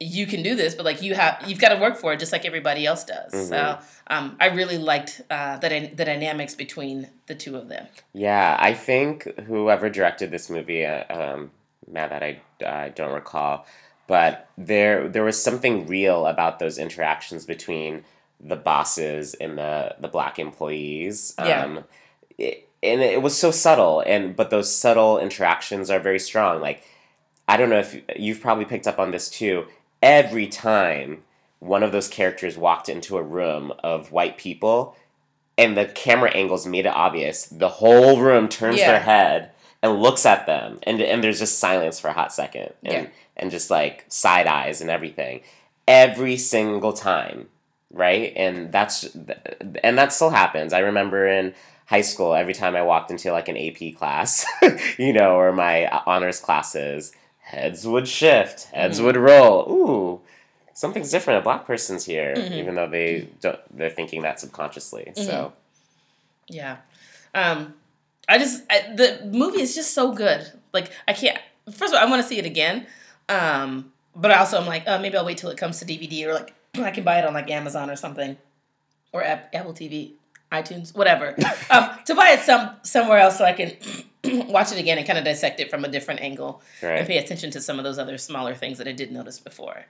you 0.00 0.26
can 0.26 0.42
do 0.42 0.54
this 0.54 0.74
but 0.74 0.84
like 0.84 1.02
you 1.02 1.14
have 1.14 1.42
you've 1.46 1.60
got 1.60 1.70
to 1.70 1.80
work 1.80 1.96
for 1.96 2.12
it 2.12 2.18
just 2.20 2.32
like 2.32 2.44
everybody 2.44 2.84
else 2.86 3.04
does 3.04 3.32
so 3.48 3.56
Mhm. 3.56 3.82
um, 4.08 4.36
i 4.40 4.46
really 4.46 4.78
liked 4.78 5.22
uh, 5.30 5.56
the, 5.58 5.68
the 5.94 6.04
dynamics 6.04 6.54
between 6.54 7.08
the 7.26 7.34
two 7.34 7.56
of 7.56 7.68
them 7.68 7.86
Yeah, 8.12 8.56
I 8.60 8.74
think 8.74 9.24
whoever 9.48 9.88
directed 9.88 10.30
this 10.30 10.50
movie, 10.50 10.84
uh, 10.84 11.04
um, 11.18 11.50
now 11.98 12.06
that 12.08 12.22
I 12.22 12.40
I 12.64 12.88
don't 12.90 13.12
recall, 13.14 13.66
but 14.06 14.48
there 14.58 15.08
there 15.08 15.24
was 15.24 15.42
something 15.42 15.86
real 15.86 16.26
about 16.26 16.58
those 16.58 16.78
interactions 16.78 17.44
between 17.46 18.04
the 18.40 18.56
bosses 18.56 19.34
and 19.34 19.56
the 19.58 19.94
the 19.98 20.08
black 20.08 20.38
employees. 20.38 21.34
Yeah. 21.38 21.64
Um, 21.64 21.84
it, 22.38 22.68
and 22.82 23.00
it 23.00 23.22
was 23.22 23.36
so 23.36 23.50
subtle, 23.50 24.02
and 24.06 24.36
but 24.36 24.50
those 24.50 24.74
subtle 24.74 25.18
interactions 25.18 25.90
are 25.90 26.00
very 26.00 26.18
strong. 26.18 26.60
Like 26.60 26.82
I 27.48 27.56
don't 27.56 27.70
know 27.70 27.78
if 27.78 28.00
you've 28.16 28.40
probably 28.40 28.64
picked 28.66 28.86
up 28.86 28.98
on 28.98 29.10
this 29.10 29.28
too. 29.30 29.66
Every 30.02 30.46
time 30.46 31.22
one 31.60 31.82
of 31.82 31.92
those 31.92 32.08
characters 32.08 32.58
walked 32.58 32.90
into 32.90 33.16
a 33.16 33.22
room 33.22 33.72
of 33.82 34.12
white 34.12 34.36
people, 34.36 34.94
and 35.56 35.76
the 35.78 35.86
camera 35.86 36.30
angles 36.32 36.66
made 36.66 36.84
it 36.84 36.94
obvious. 36.94 37.46
The 37.46 37.68
whole 37.70 38.20
room 38.20 38.48
turns 38.48 38.78
Yeah. 38.78 38.88
their 38.92 39.00
head 39.00 39.50
and 39.82 40.02
looks 40.02 40.26
at 40.26 40.44
them, 40.44 40.78
and 40.82 41.00
and 41.00 41.24
there's 41.24 41.38
just 41.38 41.58
silence 41.58 41.98
for 41.98 42.08
a 42.08 42.12
hot 42.12 42.34
second, 42.34 42.74
and 42.82 43.04
Yeah. 43.06 43.10
And 43.36 43.50
just 43.50 43.70
like 43.70 44.04
side 44.08 44.46
eyes 44.46 44.80
and 44.80 44.90
everything, 44.90 45.40
every 45.88 46.36
single 46.36 46.92
time, 46.92 47.48
right? 47.90 48.32
And 48.36 48.70
that's 48.72 49.04
and 49.82 49.98
that 49.98 50.12
still 50.12 50.30
happens. 50.30 50.72
I 50.72 50.80
remember 50.80 51.26
in 51.26 51.54
high 51.86 52.00
school, 52.02 52.34
every 52.34 52.54
time 52.54 52.74
I 52.76 52.82
walked 52.82 53.10
into 53.10 53.30
like 53.32 53.48
an 53.48 53.56
AP 53.56 53.96
class, 53.98 54.46
you 54.98 55.12
know, 55.12 55.36
or 55.36 55.52
my 55.52 55.86
honors 56.06 56.40
classes, 56.40 57.12
heads 57.40 57.86
would 57.86 58.08
shift, 58.08 58.64
heads 58.72 59.00
Mhm. 59.00 59.04
would 59.04 59.16
roll. 59.16 59.70
Ooh. 59.70 60.20
Something's 60.76 61.10
different. 61.10 61.38
A 61.38 61.42
black 61.42 61.66
person's 61.66 62.04
here, 62.04 62.34
Mhm. 62.36 62.52
even 62.52 62.74
though 62.74 62.88
they 62.88 63.28
don't. 63.40 63.58
They're 63.76 63.90
thinking 63.90 64.22
that 64.22 64.40
subconsciously. 64.40 65.12
So 65.14 65.52
Yeah. 66.48 66.78
Um, 67.34 67.74
I 68.28 68.38
just 68.38 68.62
I, 68.70 68.92
the 68.94 69.20
movie 69.32 69.60
is 69.60 69.74
just 69.74 69.92
so 69.94 70.12
good. 70.12 70.50
Like 70.72 70.90
I 71.06 71.12
can't. 71.12 71.38
First 71.70 71.92
of 71.94 72.00
all, 72.00 72.06
I 72.06 72.10
want 72.10 72.22
to 72.22 72.28
see 72.28 72.38
it 72.38 72.46
again. 72.46 72.86
Um, 73.28 73.92
but 74.14 74.30
also 74.30 74.60
I'm 74.60 74.66
like, 74.66 74.84
oh, 74.86 74.98
maybe 74.98 75.16
I'll 75.16 75.24
wait 75.24 75.38
till 75.38 75.50
it 75.50 75.56
comes 75.58 75.78
to 75.80 75.84
DVD 75.84 76.26
or 76.26 76.34
like 76.34 76.54
I 76.78 76.90
can 76.90 77.04
buy 77.04 77.18
it 77.18 77.24
on 77.24 77.34
like 77.34 77.50
Amazon 77.50 77.90
or 77.90 77.96
something, 77.96 78.36
or 79.12 79.22
App, 79.24 79.54
Apple 79.54 79.72
TV, 79.72 80.12
iTunes, 80.52 80.94
whatever. 80.94 81.34
um, 81.70 81.90
to 82.06 82.14
buy 82.14 82.30
it 82.30 82.40
some 82.40 82.70
somewhere 82.82 83.18
else 83.18 83.38
so 83.38 83.44
I 83.44 83.52
can 83.52 83.72
watch 84.48 84.72
it 84.72 84.78
again 84.78 84.98
and 84.98 85.06
kind 85.06 85.18
of 85.18 85.24
dissect 85.24 85.60
it 85.60 85.70
from 85.70 85.84
a 85.84 85.88
different 85.88 86.20
angle 86.20 86.62
and 86.98 87.06
pay 87.06 87.18
attention 87.18 87.50
to 87.52 87.60
some 87.60 87.78
of 87.78 87.84
those 87.84 87.98
other 87.98 88.18
smaller 88.18 88.54
things 88.54 88.78
that 88.78 88.88
I 88.88 88.92
did 88.92 89.10
notice 89.12 89.38
before. 89.38 89.84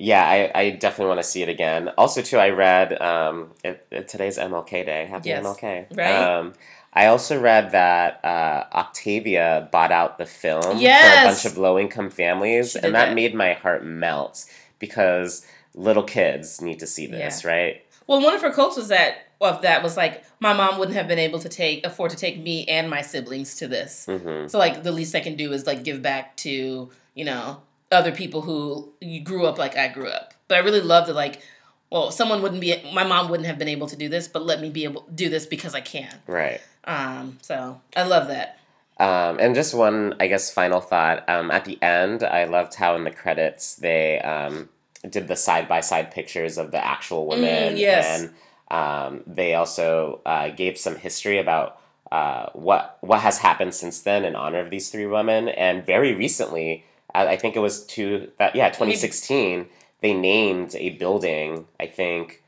Yeah, 0.00 0.22
I, 0.24 0.50
I 0.54 0.70
definitely 0.70 1.08
want 1.08 1.18
to 1.22 1.24
see 1.28 1.42
it 1.42 1.48
again. 1.48 1.88
Also, 1.98 2.22
too, 2.22 2.38
I 2.38 2.50
read 2.50 3.02
um, 3.02 3.50
it, 3.64 3.84
it- 3.90 4.06
today's 4.06 4.38
MLK 4.38 4.86
Day. 4.86 5.06
Happy 5.06 5.30
Yes. 5.30 5.44
MLK. 5.44 5.96
Right. 5.96 6.14
Um, 6.14 6.52
I 6.98 7.06
also 7.06 7.40
read 7.40 7.70
that 7.70 8.24
uh, 8.24 8.64
Octavia 8.74 9.68
bought 9.70 9.92
out 9.92 10.18
the 10.18 10.26
film 10.26 10.62
for 10.62 10.74
a 10.74 11.24
bunch 11.26 11.44
of 11.44 11.56
low 11.56 11.78
income 11.78 12.10
families, 12.10 12.74
and 12.74 12.92
that, 12.94 13.06
that. 13.06 13.14
made 13.14 13.36
my 13.36 13.52
heart 13.52 13.84
melt 13.84 14.44
because 14.80 15.46
little 15.74 16.02
kids 16.02 16.60
need 16.60 16.80
to 16.80 16.88
see 16.88 17.06
this, 17.06 17.44
right? 17.44 17.84
Well, 18.08 18.20
one 18.20 18.34
of 18.34 18.42
her 18.42 18.50
quotes 18.50 18.76
was 18.76 18.88
that 18.88 19.28
of 19.40 19.62
that 19.62 19.84
was 19.84 19.96
like, 19.96 20.24
my 20.40 20.52
mom 20.52 20.78
wouldn't 20.78 20.96
have 20.96 21.06
been 21.06 21.20
able 21.20 21.38
to 21.38 21.48
take 21.48 21.86
afford 21.86 22.10
to 22.10 22.16
take 22.16 22.38
me 22.38 22.64
and 22.66 22.90
my 22.90 23.02
siblings 23.02 23.54
to 23.56 23.68
this. 23.68 24.06
hmm 24.06 24.48
So 24.48 24.58
like 24.58 24.82
the 24.82 24.90
least 24.90 25.14
I 25.14 25.20
can 25.20 25.36
do 25.36 25.52
is 25.52 25.66
like 25.66 25.84
give 25.84 26.02
back 26.02 26.36
to, 26.38 26.90
you 27.14 27.24
know, 27.24 27.62
other 27.92 28.10
people 28.10 28.42
who 28.42 28.92
grew 29.22 29.46
up 29.46 29.56
like 29.56 29.76
I 29.76 29.86
grew 29.86 30.08
up. 30.08 30.34
But 30.48 30.56
I 30.56 30.60
really 30.62 30.80
love 30.80 31.06
that 31.06 31.14
like, 31.14 31.42
well, 31.90 32.10
someone 32.10 32.42
wouldn't 32.42 32.60
be 32.60 32.74
my 32.92 33.04
mom 33.04 33.28
wouldn't 33.28 33.46
have 33.46 33.58
been 33.58 33.68
able 33.68 33.86
to 33.86 33.96
do 33.96 34.08
this, 34.08 34.28
but 34.28 34.44
let 34.44 34.60
me 34.60 34.70
be 34.70 34.84
able 34.84 35.06
do 35.14 35.28
this 35.28 35.46
because 35.46 35.74
I 35.74 35.80
can. 35.80 36.14
Right. 36.26 36.60
Um, 36.84 37.38
so 37.42 37.80
I 37.96 38.02
love 38.02 38.28
that. 38.28 38.58
Um, 39.00 39.38
and 39.38 39.54
just 39.54 39.74
one, 39.74 40.14
I 40.18 40.26
guess, 40.26 40.52
final 40.52 40.80
thought. 40.80 41.28
Um, 41.28 41.50
at 41.50 41.64
the 41.64 41.80
end, 41.80 42.24
I 42.24 42.44
loved 42.44 42.74
how 42.74 42.96
in 42.96 43.04
the 43.04 43.12
credits 43.12 43.76
they 43.76 44.20
um, 44.20 44.68
did 45.08 45.28
the 45.28 45.36
side 45.36 45.68
by 45.68 45.80
side 45.80 46.10
pictures 46.10 46.58
of 46.58 46.72
the 46.72 46.84
actual 46.84 47.26
women. 47.26 47.74
Mm, 47.74 47.78
yes. 47.78 48.22
And 48.22 48.34
um, 48.70 49.22
they 49.26 49.54
also 49.54 50.20
uh, 50.26 50.50
gave 50.50 50.76
some 50.76 50.96
history 50.96 51.38
about 51.38 51.80
uh, 52.10 52.46
what 52.54 52.98
what 53.00 53.20
has 53.20 53.38
happened 53.38 53.74
since 53.74 54.00
then 54.00 54.24
in 54.24 54.34
honor 54.34 54.58
of 54.58 54.70
these 54.70 54.90
three 54.90 55.06
women. 55.06 55.48
And 55.48 55.86
very 55.86 56.14
recently, 56.14 56.84
I, 57.14 57.28
I 57.28 57.36
think 57.36 57.54
it 57.54 57.60
was 57.60 57.86
to 57.86 58.30
that 58.38 58.56
yeah, 58.56 58.70
twenty 58.70 58.96
sixteen. 58.96 59.68
They 60.00 60.14
named 60.14 60.74
a 60.76 60.90
building. 60.90 61.66
I 61.80 61.86
think 61.86 62.42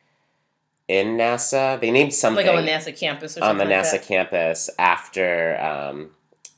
in 0.88 1.16
NASA. 1.16 1.80
They 1.80 1.90
named 1.90 2.12
something 2.14 2.46
Like 2.46 2.54
on 2.56 2.64
the 2.64 2.70
NASA 2.70 2.96
campus 2.98 3.36
or 3.38 3.44
on 3.44 3.58
the 3.58 3.64
like 3.64 3.72
NASA 3.74 3.92
that. 3.92 4.02
campus 4.02 4.70
after 4.78 5.60
um, 5.60 6.10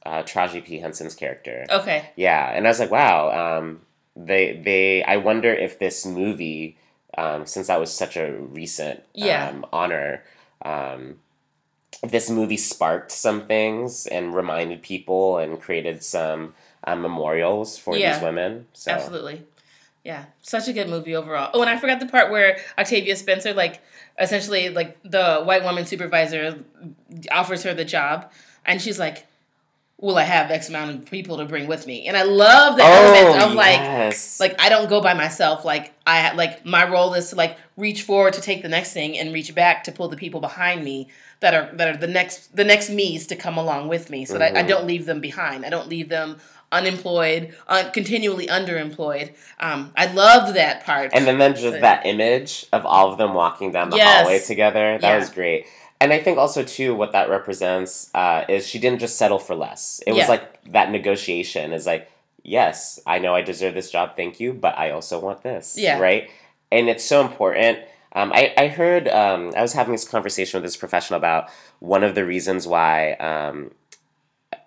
uh, 0.04 0.22
Taraji 0.22 0.64
P 0.64 0.78
Henson's 0.78 1.14
character. 1.14 1.66
Okay. 1.70 2.10
Yeah, 2.16 2.50
and 2.50 2.66
I 2.66 2.70
was 2.70 2.80
like, 2.80 2.90
wow. 2.90 3.58
Um, 3.58 3.80
they 4.16 4.56
they. 4.62 5.02
I 5.04 5.16
wonder 5.16 5.52
if 5.52 5.78
this 5.78 6.04
movie, 6.04 6.76
um, 7.16 7.46
since 7.46 7.66
that 7.68 7.80
was 7.80 7.92
such 7.92 8.16
a 8.16 8.32
recent 8.32 9.02
Yeah. 9.14 9.48
um, 9.48 9.66
honor, 9.72 10.22
um, 10.62 11.16
this 12.02 12.28
movie 12.30 12.56
sparked 12.56 13.12
some 13.12 13.46
things 13.46 14.06
and 14.06 14.34
reminded 14.34 14.82
people 14.82 15.38
and 15.38 15.60
created 15.60 16.02
some 16.02 16.54
uh, 16.84 16.96
memorials 16.96 17.78
for 17.78 17.96
Yeah. 17.96 18.14
these 18.14 18.22
women. 18.22 18.66
So 18.72 18.90
Absolutely. 18.92 19.42
Yeah, 20.04 20.24
such 20.40 20.66
a 20.66 20.72
good 20.72 20.88
movie 20.88 21.14
overall. 21.14 21.50
Oh, 21.54 21.60
and 21.60 21.70
I 21.70 21.76
forgot 21.78 22.00
the 22.00 22.06
part 22.06 22.30
where 22.32 22.58
Octavia 22.76 23.14
Spencer, 23.14 23.54
like, 23.54 23.80
essentially, 24.18 24.68
like, 24.68 24.98
the 25.04 25.42
white 25.42 25.62
woman 25.62 25.86
supervisor 25.86 26.64
offers 27.30 27.62
her 27.62 27.72
the 27.72 27.84
job, 27.84 28.32
and 28.66 28.82
she's 28.82 28.98
like, 28.98 29.26
"Will 30.00 30.18
I 30.18 30.24
have 30.24 30.50
X 30.50 30.68
amount 30.68 30.90
of 30.90 31.08
people 31.10 31.36
to 31.38 31.44
bring 31.44 31.68
with 31.68 31.86
me?" 31.86 32.08
And 32.08 32.16
I 32.16 32.24
love 32.24 32.76
the 32.76 32.82
element 32.82 33.42
of 33.44 33.52
like, 33.54 33.78
Oh, 33.78 33.82
yes. 34.06 34.40
like 34.40 34.60
I 34.60 34.68
don't 34.68 34.88
go 34.88 35.00
by 35.00 35.14
myself. 35.14 35.64
Like 35.64 35.92
I 36.04 36.32
like 36.34 36.66
my 36.66 36.88
role 36.88 37.14
is 37.14 37.30
to 37.30 37.36
like 37.36 37.56
reach 37.76 38.02
forward 38.02 38.32
to 38.34 38.40
take 38.40 38.62
the 38.62 38.68
next 38.68 38.92
thing 38.92 39.16
and 39.18 39.32
reach 39.32 39.54
back 39.54 39.84
to 39.84 39.92
pull 39.92 40.08
the 40.08 40.16
people 40.16 40.40
behind 40.40 40.84
me 40.84 41.08
that 41.40 41.54
are 41.54 41.70
that 41.76 41.88
are 41.94 41.96
the 41.96 42.06
next 42.08 42.54
the 42.56 42.64
next 42.64 42.90
me's 42.90 43.26
to 43.28 43.36
come 43.36 43.56
along 43.56 43.86
with 43.88 44.10
me, 44.10 44.24
so 44.24 44.36
that 44.38 44.56
I 44.56 44.64
Mhm. 44.64 44.68
don't 44.68 44.86
leave 44.86 45.06
them 45.06 45.20
behind. 45.20 45.64
I 45.64 45.70
don't 45.70 45.88
leave 45.88 46.08
them 46.08 46.38
unemployed, 46.72 47.54
uh, 47.68 47.90
continually 47.90 48.46
underemployed. 48.48 49.32
Um, 49.60 49.92
I 49.96 50.06
loved 50.12 50.56
that 50.56 50.84
part. 50.84 51.10
And 51.14 51.26
then, 51.26 51.38
then 51.38 51.52
just 51.52 51.64
So- 51.74 51.80
that 51.80 52.04
image 52.06 52.66
of 52.72 52.84
all 52.86 53.12
of 53.12 53.18
them 53.18 53.34
walking 53.34 53.70
down 53.72 53.90
the 53.90 53.96
Yes. 53.98 54.22
hallway 54.22 54.38
together. 54.40 54.98
That 54.98 55.08
Yeah. 55.12 55.18
was 55.18 55.28
great. 55.30 55.66
And 56.00 56.12
I 56.12 56.18
think 56.18 56.36
also 56.38 56.64
too 56.64 56.96
what 56.96 57.12
that 57.12 57.28
represents 57.30 58.10
uh, 58.14 58.44
is 58.48 58.66
she 58.66 58.78
didn't 58.80 58.98
just 58.98 59.16
settle 59.16 59.38
for 59.38 59.54
less. 59.54 60.00
It 60.06 60.14
Yeah. 60.14 60.18
was 60.22 60.28
like 60.28 60.42
that 60.72 60.90
negotiation 60.90 61.72
is 61.72 61.86
like, 61.86 62.10
yes, 62.42 62.98
I 63.06 63.20
know 63.20 63.34
I 63.36 63.42
deserve 63.42 63.74
this 63.74 63.90
job, 63.90 64.16
thank 64.16 64.40
you, 64.40 64.52
but 64.52 64.76
I 64.76 64.90
also 64.90 65.20
want 65.20 65.42
this. 65.42 65.76
Yeah. 65.78 65.98
Right? 66.00 66.28
And 66.72 66.88
it's 66.88 67.04
so 67.04 67.20
important. 67.20 67.78
Um, 68.14 68.32
I, 68.34 68.52
I 68.58 68.66
heard 68.66 69.08
um, 69.08 69.52
I 69.56 69.62
was 69.62 69.72
having 69.74 69.92
this 69.92 70.04
conversation 70.06 70.58
with 70.58 70.64
this 70.64 70.76
professional 70.76 71.16
about 71.18 71.48
one 71.78 72.02
of 72.02 72.14
the 72.14 72.24
reasons 72.24 72.66
why 72.66 73.12
um, 73.14 73.70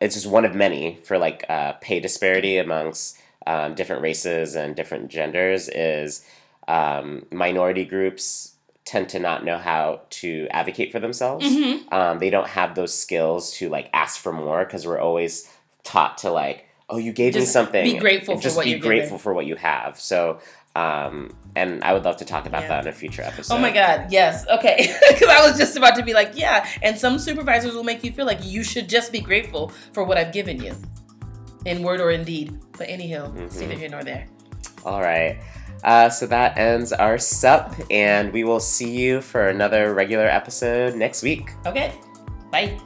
it's 0.02 0.16
just 0.16 0.28
one 0.28 0.46
of 0.46 0.54
many 0.56 1.00
for 1.04 1.18
like 1.18 1.46
uh, 1.50 1.74
pay 1.82 2.00
disparity 2.00 2.58
amongst 2.58 3.18
um, 3.48 3.76
different 3.76 4.02
races 4.02 4.56
and 4.56 4.76
different 4.76 5.10
genders 5.10 5.70
is 5.70 6.26
um, 6.68 7.26
minority 7.32 7.86
groups 7.86 8.54
tend 8.86 9.10
to 9.10 9.20
not 9.20 9.44
know 9.44 9.58
how 9.58 10.02
to 10.12 10.48
advocate 10.52 10.92
for 10.92 11.00
themselves. 11.00 11.46
Mhm. 11.46 11.92
Um, 11.92 12.20
they 12.20 12.30
don't 12.30 12.48
have 12.50 12.76
those 12.76 12.94
skills 12.98 13.52
to 13.58 13.70
like 13.70 13.90
ask 13.94 14.20
for 14.20 14.32
more 14.32 14.64
because 14.66 14.86
we're 14.86 15.00
always 15.00 15.50
taught 15.84 16.18
to 16.20 16.32
like, 16.32 16.68
oh, 16.90 16.98
you 16.98 17.12
gave 17.12 17.34
me 17.36 17.46
something. 17.46 17.84
be 17.84 17.98
grateful 17.98 18.36
for 18.36 18.42
Just 18.44 18.62
be 18.62 18.78
grateful 18.78 19.18
given. 19.18 19.20
for 19.20 19.34
what 19.34 19.46
you 19.48 19.56
have. 19.56 20.00
So, 20.00 20.40
um, 20.76 21.32
and 21.56 21.84
I 21.84 21.94
would 21.94 22.04
love 22.04 22.18
to 22.18 22.26
talk 22.26 22.46
about 22.48 22.64
Yeah. 22.64 22.68
that 22.70 22.82
in 22.84 22.90
a 22.90 22.94
future 22.94 23.22
episode. 23.22 23.56
Oh 23.56 23.58
my 23.60 23.72
God, 23.72 24.08
yes. 24.12 24.46
Okay. 24.50 24.94
Because 25.10 25.30
I 25.30 25.48
was 25.48 25.58
just 25.58 25.78
about 25.78 25.96
to 25.96 26.04
be 26.04 26.14
like, 26.14 26.32
yeah. 26.36 26.68
And 26.84 26.98
some 26.98 27.18
supervisors 27.18 27.74
will 27.74 27.84
make 27.86 28.04
you 28.04 28.12
feel 28.12 28.26
like 28.26 28.40
you 28.44 28.64
should 28.64 28.90
just 28.90 29.12
be 29.12 29.20
grateful 29.22 29.72
for 29.94 30.04
what 30.04 30.18
I've 30.18 30.34
given 30.34 30.62
you 30.62 30.74
in 31.66 31.82
word 31.82 32.02
or 32.02 32.12
in 32.12 32.24
deed. 32.26 32.60
But 32.78 32.90
anyhow, 32.90 33.32
it's 33.38 33.56
Mhm. 33.56 33.62
neither 33.62 33.76
here 33.76 33.90
nor 33.90 34.04
there. 34.04 34.26
All 34.86 35.02
right. 35.02 35.40
Uh, 35.84 36.10
so 36.10 36.26
that 36.28 36.58
ends 36.58 36.92
our 36.94 37.18
sup, 37.18 37.74
and 37.92 38.34
we 38.34 38.44
will 38.44 38.60
see 38.60 38.90
you 38.92 39.22
for 39.22 39.50
another 39.50 39.94
regular 39.94 40.26
episode 40.28 40.96
next 40.96 41.22
week. 41.24 41.52
Okay. 41.66 41.94
Bye. 42.52 42.78